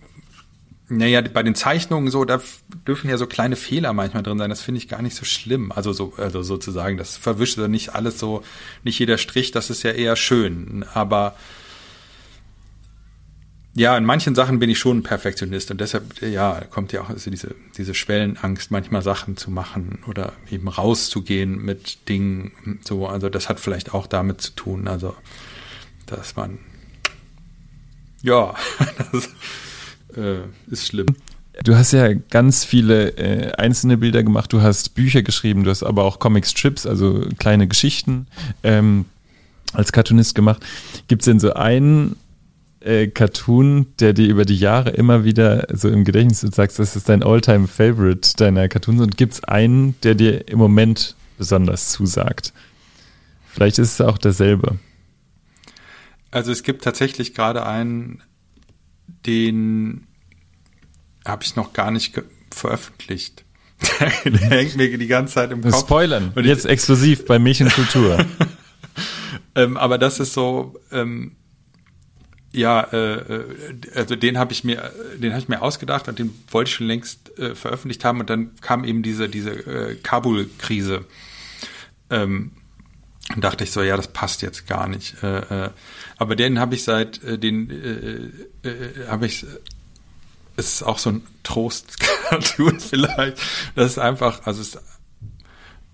[0.97, 2.41] naja, bei den Zeichnungen so, da
[2.87, 4.49] dürfen ja so kleine Fehler manchmal drin sein.
[4.49, 5.71] Das finde ich gar nicht so schlimm.
[5.71, 8.43] Also so, also sozusagen, das verwischt ja nicht alles so,
[8.83, 10.85] nicht jeder Strich, das ist ja eher schön.
[10.93, 11.35] Aber
[13.75, 17.09] ja, in manchen Sachen bin ich schon ein Perfektionist und deshalb, ja, kommt ja auch
[17.09, 23.29] also diese, diese Schwellenangst, manchmal Sachen zu machen oder eben rauszugehen mit Dingen, so, also
[23.29, 25.15] das hat vielleicht auch damit zu tun, also,
[26.05, 26.59] dass man,
[28.21, 28.53] ja,
[29.11, 29.29] das
[30.15, 31.07] äh, ist schlimm.
[31.63, 35.83] Du hast ja ganz viele äh, einzelne Bilder gemacht, du hast Bücher geschrieben, du hast
[35.83, 38.27] aber auch Comic-Strips, also kleine Geschichten
[38.63, 39.05] ähm,
[39.71, 40.65] als Cartoonist gemacht.
[41.07, 42.15] Gibt es denn so einen
[42.79, 46.95] äh, Cartoon, der dir über die Jahre immer wieder so im Gedächtnis und sagst, das
[46.95, 51.91] ist dein Alltime favorite deiner Cartoons und gibt es einen, der dir im Moment besonders
[51.91, 52.51] zusagt?
[53.45, 54.79] Vielleicht ist es auch derselbe.
[56.31, 58.23] Also es gibt tatsächlich gerade einen,
[59.07, 60.07] den
[61.25, 63.45] habe ich noch gar nicht veröffentlicht.
[64.25, 65.79] Der hängt mir die ganze Zeit im Kopf.
[65.79, 66.31] Spoilern.
[66.35, 68.25] Und jetzt exklusiv bei Mädchenkultur.
[69.55, 71.35] ähm, aber das ist so, ähm,
[72.53, 73.45] ja, äh, äh,
[73.95, 76.87] also den habe ich mir, den habe ich mir ausgedacht und den wollte ich schon
[76.87, 81.05] längst äh, veröffentlicht haben und dann kam eben diese diese äh, Kabul-Krise.
[82.09, 82.51] Ähm,
[83.35, 85.21] und dachte ich so, ja, das passt jetzt gar nicht.
[85.23, 85.69] Äh, äh,
[86.17, 89.45] aber den habe ich seit äh, den äh, äh, habe ich
[90.55, 93.39] es ist auch so ein Trost-Cartoon vielleicht.
[93.75, 94.81] Das ist einfach, also es ist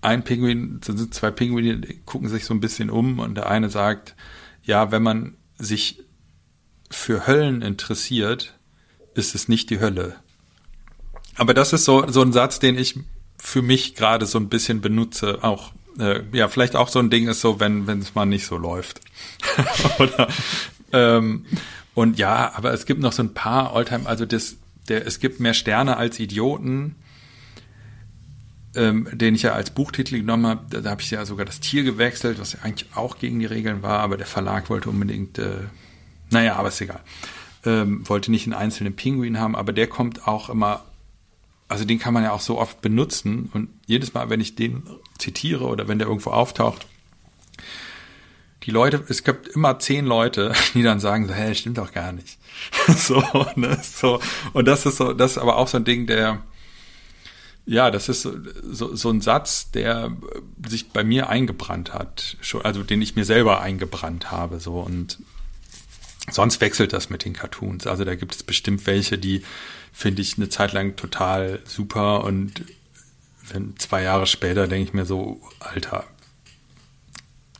[0.02, 4.14] ein Pinguin, zwei Pinguine, gucken sich so ein bisschen um und der eine sagt,
[4.62, 6.02] ja, wenn man sich
[6.90, 8.54] für Höllen interessiert,
[9.14, 10.16] ist es nicht die Hölle.
[11.36, 12.98] Aber das ist so, so ein Satz, den ich
[13.38, 17.28] für mich gerade so ein bisschen benutze, auch äh, ja, vielleicht auch so ein Ding
[17.28, 19.00] ist so, wenn wenn es mal nicht so läuft.
[19.98, 20.28] Oder
[20.92, 21.46] ähm,
[21.94, 24.56] und ja, aber es gibt noch so ein paar Alltime, also das,
[24.88, 26.96] der, es gibt mehr Sterne als Idioten,
[28.74, 30.62] ähm, den ich ja als Buchtitel genommen habe.
[30.70, 33.46] Da, da habe ich ja sogar das Tier gewechselt, was ja eigentlich auch gegen die
[33.46, 35.64] Regeln war, aber der Verlag wollte unbedingt, äh,
[36.30, 37.00] naja, aber ist egal.
[37.64, 40.84] Ähm, wollte nicht einen einzelnen Pinguin haben, aber der kommt auch immer,
[41.68, 44.84] also den kann man ja auch so oft benutzen und jedes Mal, wenn ich den
[45.20, 46.86] zitiere oder wenn der irgendwo auftaucht,
[48.64, 52.12] die Leute, es gibt immer zehn Leute, die dann sagen so, hey, stimmt doch gar
[52.12, 52.38] nicht.
[52.96, 53.22] so,
[53.56, 54.20] ne, so.
[54.52, 56.42] Und das ist so, das ist aber auch so ein Ding, der,
[57.66, 60.16] ja, das ist so, so, ein Satz, der
[60.66, 65.18] sich bei mir eingebrannt hat, also den ich mir selber eingebrannt habe, so und
[66.30, 67.86] sonst wechselt das mit den Cartoons.
[67.86, 69.42] Also da gibt es bestimmt welche, die
[69.92, 72.64] finde ich eine Zeit lang total super und
[73.52, 76.04] wenn zwei Jahre später denke ich mir so, Alter,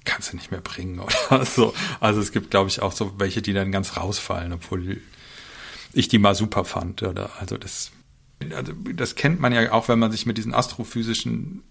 [0.05, 1.74] kannst du nicht mehr bringen oder so.
[2.01, 5.01] Also es gibt, glaube ich, auch so welche, die dann ganz rausfallen, obwohl
[5.93, 7.03] ich die mal super fand.
[7.03, 7.91] Oder also das,
[8.55, 11.62] also das kennt man ja auch, wenn man sich mit diesen astrophysischen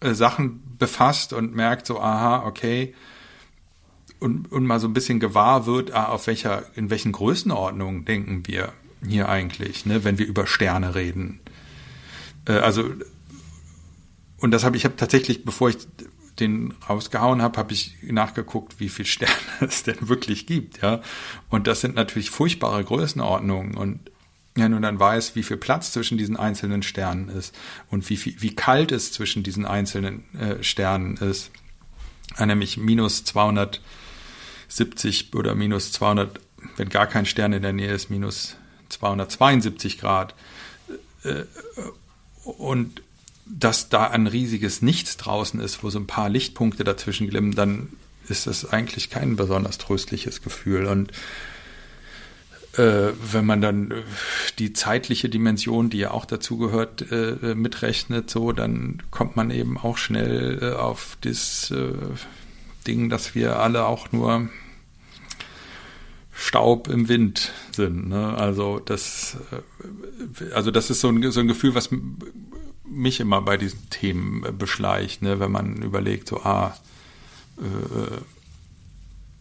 [0.00, 2.94] äh, Sachen befasst und merkt so, aha, okay,
[4.20, 8.46] und, und mal so ein bisschen gewahr wird, ah, auf welcher, in welchen Größenordnungen denken
[8.46, 8.72] wir
[9.06, 11.40] hier eigentlich, ne, wenn wir über Sterne reden.
[12.46, 12.90] Äh, also
[14.40, 15.78] und das habe ich habe tatsächlich, bevor ich
[16.40, 21.00] den rausgehauen habe, habe ich nachgeguckt, wie viel Sterne es denn wirklich gibt, ja.
[21.50, 23.98] Und das sind natürlich furchtbare Größenordnungen und
[24.56, 27.54] ja, nun dann weiß, wie viel Platz zwischen diesen einzelnen Sternen ist
[27.90, 31.52] und wie, viel, wie kalt es zwischen diesen einzelnen äh, Sternen ist.
[32.38, 36.40] Nämlich minus 270 oder minus 200,
[36.76, 38.56] wenn gar kein Stern in der Nähe ist, minus
[38.88, 40.34] 272 Grad.
[41.22, 41.44] Äh,
[42.42, 43.02] und
[43.50, 47.90] dass da ein riesiges Nichts draußen ist, wo so ein paar Lichtpunkte dazwischen glimmen, dann
[48.28, 50.86] ist das eigentlich kein besonders tröstliches Gefühl.
[50.86, 51.12] Und
[52.76, 54.02] äh, wenn man dann äh,
[54.58, 59.78] die zeitliche Dimension, die ja auch dazu gehört, äh, mitrechnet, so, dann kommt man eben
[59.78, 61.92] auch schnell äh, auf das äh,
[62.86, 64.48] Ding, dass wir alle auch nur
[66.32, 68.08] Staub im Wind sind.
[68.08, 68.34] Ne?
[68.36, 71.90] Also das, äh, also das ist so ein, so ein Gefühl, was
[72.90, 75.40] mich immer bei diesen Themen äh, beschleicht, ne?
[75.40, 76.76] wenn man überlegt, so, ah,
[77.58, 78.20] äh,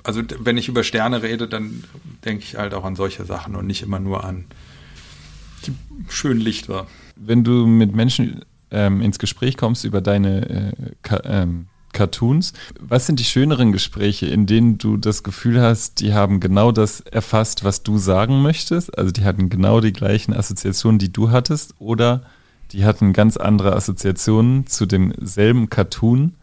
[0.04, 1.84] also wenn ich über Sterne rede, dann
[2.24, 4.46] denke ich halt auch an solche Sachen und nicht immer nur an
[5.66, 5.74] die
[6.08, 6.88] schönen Lichter.
[7.16, 13.20] Wenn du mit Menschen ähm, ins Gespräch kommst über deine äh, ähm, Cartoons, was sind
[13.20, 17.84] die schöneren Gespräche, in denen du das Gefühl hast, die haben genau das erfasst, was
[17.84, 18.98] du sagen möchtest?
[18.98, 21.74] Also die hatten genau die gleichen Assoziationen, die du hattest?
[21.80, 22.24] Oder
[22.72, 26.36] die hatten ganz andere Assoziationen zu demselben Cartoon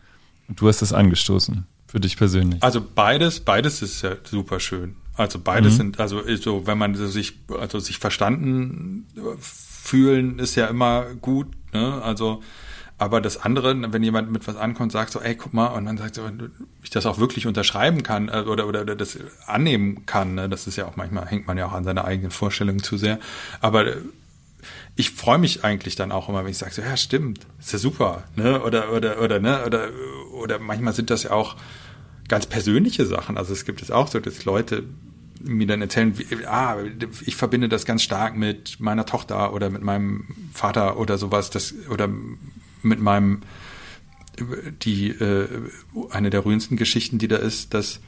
[0.48, 2.62] und du hast das angestoßen für dich persönlich.
[2.62, 4.96] Also beides, beides ist ja super schön.
[5.16, 5.76] Also beides mhm.
[5.76, 9.06] sind, also so, wenn man sich, also sich verstanden
[9.38, 11.46] fühlen, ist ja immer gut.
[11.72, 12.02] Ne?
[12.02, 12.42] Also,
[12.98, 15.98] Aber das andere, wenn jemand mit was ankommt, sagt so, ey, guck mal, und dann
[15.98, 16.22] sagt so,
[16.82, 20.48] ich das auch wirklich unterschreiben kann äh, oder, oder, oder das annehmen kann, ne?
[20.48, 23.20] das ist ja auch manchmal, hängt man ja auch an seiner eigenen Vorstellung zu sehr.
[23.60, 23.84] Aber
[24.96, 27.78] ich freue mich eigentlich dann auch immer, wenn ich sage, so, ja, stimmt, ist ja
[27.78, 28.62] super, ne?
[28.62, 29.64] Oder, oder, oder, ne?
[29.66, 29.88] Oder,
[30.32, 31.56] oder manchmal sind das ja auch
[32.28, 33.36] ganz persönliche Sachen.
[33.36, 34.84] Also es gibt es auch so, dass Leute
[35.42, 36.78] mir dann erzählen, wie, ah,
[37.24, 41.74] ich verbinde das ganz stark mit meiner Tochter oder mit meinem Vater oder sowas, das,
[41.90, 42.08] oder
[42.82, 43.42] mit meinem,
[44.82, 45.48] die, äh,
[46.10, 48.00] eine der rührendsten Geschichten, die da ist, dass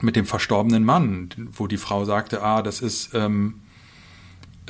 [0.00, 3.60] mit dem verstorbenen Mann, wo die Frau sagte, ah, das ist, ähm,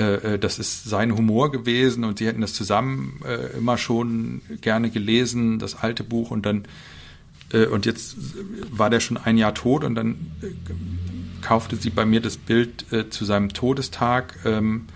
[0.01, 4.41] äh, äh, das ist sein Humor gewesen und sie hätten das zusammen äh, immer schon
[4.63, 6.65] gerne gelesen, das alte Buch und dann
[7.53, 8.17] äh, und jetzt
[8.71, 10.47] war der schon ein Jahr tot und dann äh,
[11.43, 14.39] kaufte sie bei mir das Bild äh, zu seinem Todestag.
[14.45, 14.87] Ähm,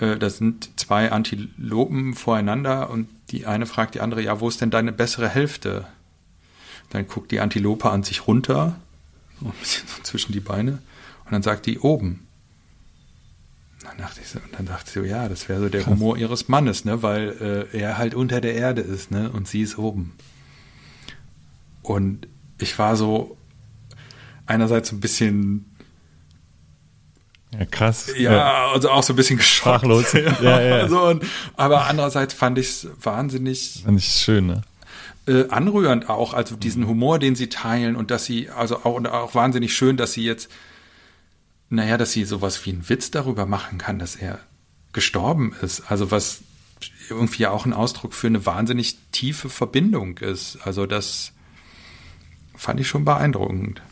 [0.00, 4.70] da sind zwei Antilopen voreinander und die eine fragt die andere, ja, wo ist denn
[4.70, 5.88] deine bessere Hälfte?
[6.90, 8.78] Dann guckt die Antilope an sich runter,
[9.40, 10.78] so ein bisschen so zwischen die Beine,
[11.24, 12.27] und dann sagt die oben.
[13.82, 15.92] Dann dachte ich so, und dann dachte ich so, ja, das wäre so der Krass.
[15.92, 19.62] Humor ihres Mannes, ne, weil äh, er halt unter der Erde ist, ne, und sie
[19.62, 20.14] ist oben.
[21.82, 22.26] Und
[22.58, 23.36] ich war so
[24.46, 25.64] einerseits ein bisschen
[27.56, 28.12] ja, krass.
[28.16, 30.12] Ja, ja, also auch so ein bisschen Sprachlos.
[30.42, 30.84] ja, ja.
[31.08, 31.24] Und,
[31.56, 33.82] aber andererseits fand ich es wahnsinnig.
[33.84, 34.62] Fand ich schön, ne?
[35.26, 39.06] Äh, anrührend auch, also diesen Humor, den sie teilen und dass sie, also auch, und
[39.06, 40.50] auch wahnsinnig schön, dass sie jetzt
[41.70, 44.40] naja, dass sie sowas wie einen Witz darüber machen kann, dass er
[44.92, 45.90] gestorben ist.
[45.90, 46.42] Also was
[47.10, 50.58] irgendwie ja auch ein Ausdruck für eine wahnsinnig tiefe Verbindung ist.
[50.64, 51.32] Also das
[52.56, 53.82] fand ich schon beeindruckend.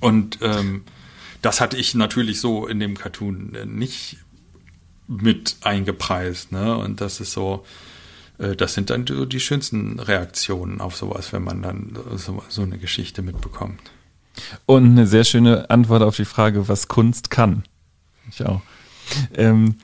[0.00, 0.84] Und ähm,
[1.42, 4.18] das hatte ich natürlich so in dem Cartoon nicht
[5.06, 6.52] mit eingepreist.
[6.52, 6.76] Ne?
[6.76, 7.64] Und das ist so,
[8.38, 12.62] äh, das sind dann so die schönsten Reaktionen auf sowas, wenn man dann so, so
[12.62, 13.90] eine Geschichte mitbekommt.
[14.66, 17.64] Und eine sehr schöne Antwort auf die Frage, was Kunst kann.
[18.30, 18.60] Ich auch.
[19.34, 19.76] Ähm,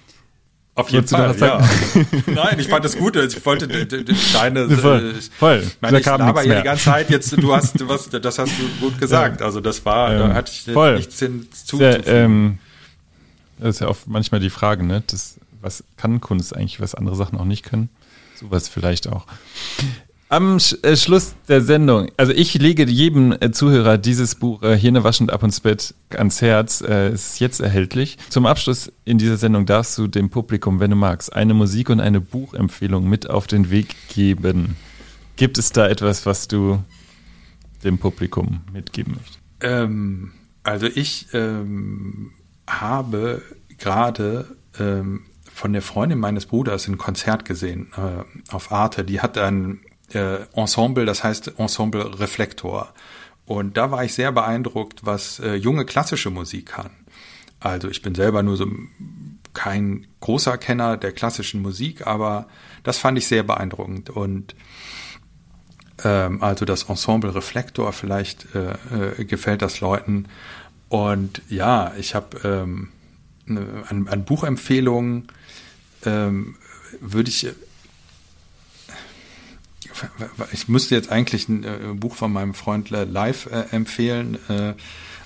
[0.79, 1.61] auf jeden Fall, ja.
[2.27, 3.17] Nein, ich fand das gut.
[3.17, 4.71] Ich wollte deine.
[4.71, 5.17] Voll.
[5.17, 5.63] Äh, voll.
[5.67, 7.33] Ich meine, ich laber hier die ganze Zeit jetzt.
[7.33, 9.43] Du hast, du was, das hast du gut gesagt.
[9.43, 10.97] Also das war, ähm, da hatte ich voll.
[10.97, 12.03] nichts hinzuzufügen.
[12.07, 12.59] Ähm,
[13.59, 15.03] das ist ja oft manchmal die Frage, ne?
[15.09, 17.89] Das, was kann Kunst eigentlich, was andere Sachen auch nicht können?
[18.37, 19.27] Sowas vielleicht auch.
[20.31, 25.03] Am äh, Schluss der Sendung, also ich lege jedem äh, Zuhörer dieses Buch äh, Hirne
[25.03, 26.83] waschend ab ins Bett ans Herz.
[26.83, 28.19] Ist jetzt erhältlich.
[28.29, 32.01] Zum Abschluss in dieser Sendung darfst du dem Publikum, wenn du magst, eine Musik- und
[32.01, 34.77] eine Buchempfehlung mit auf den Weg geben.
[35.37, 36.83] Gibt es da etwas, was du
[37.85, 39.39] dem Publikum mitgeben möchtest?
[39.63, 40.33] Ähm,
[40.63, 42.33] also ich ähm,
[42.67, 43.41] habe
[43.79, 45.23] gerade ähm,
[45.53, 47.89] von der Freundin meines Bruders ein Konzert gesehen
[48.51, 49.03] auf Arte.
[49.03, 49.81] Die hat ein
[50.13, 52.93] äh, Ensemble, das heißt Ensemble Reflektor.
[53.47, 56.91] Und da war ich sehr beeindruckt, was äh, junge klassische Musik kann.
[57.61, 58.67] Also ich bin selber nur so
[59.55, 62.47] kein großer Kenner der klassischen Musik, aber
[62.83, 64.11] das fand ich sehr beeindruckend.
[64.11, 64.55] Und
[66.05, 70.27] ähm, also das Ensemble Reflektor, vielleicht äh, äh, gefällt das Leuten.
[70.89, 72.89] Und ja, ich habe ähm,
[73.47, 75.29] an, an Buchempfehlungen
[76.05, 76.57] ähm,
[77.01, 77.49] würde ich
[80.53, 84.75] ich müsste jetzt eigentlich ein äh, Buch von meinem Freund Live äh, empfehlen, äh,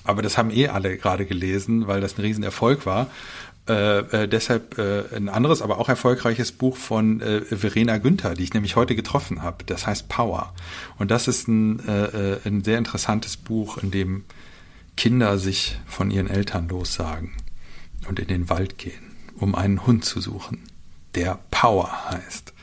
[0.03, 3.07] aber das haben eh alle gerade gelesen, weil das ein Riesenerfolg war.
[3.65, 9.41] Deshalb ein anderes, aber auch erfolgreiches Buch von Verena Günther, die ich nämlich heute getroffen
[9.41, 9.63] habe.
[9.65, 10.53] Das heißt Power.
[10.99, 11.79] Und das ist ein,
[12.43, 14.25] ein sehr interessantes Buch, in dem
[14.97, 17.31] Kinder sich von ihren Eltern lossagen
[18.09, 20.63] und in den Wald gehen, um einen Hund zu suchen,
[21.15, 22.53] der Power heißt.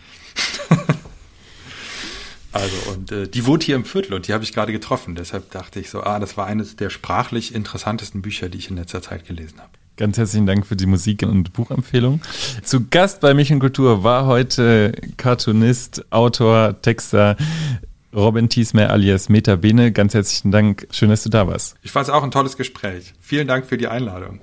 [2.52, 5.14] Also und äh, die wohnt hier im Viertel und die habe ich gerade getroffen.
[5.14, 8.76] Deshalb dachte ich so, ah, das war eines der sprachlich interessantesten Bücher, die ich in
[8.76, 9.70] letzter Zeit gelesen habe.
[9.96, 12.22] Ganz herzlichen Dank für die Musik- und Buchempfehlung.
[12.62, 17.36] Zu Gast bei Mich und Kultur war heute Cartoonist, Autor, Texter
[18.14, 19.92] Robin Thiesmer alias Meta Bene.
[19.92, 20.86] Ganz herzlichen Dank.
[20.90, 21.76] Schön, dass du da warst.
[21.82, 23.12] Ich fand es auch ein tolles Gespräch.
[23.20, 24.40] Vielen Dank für die Einladung.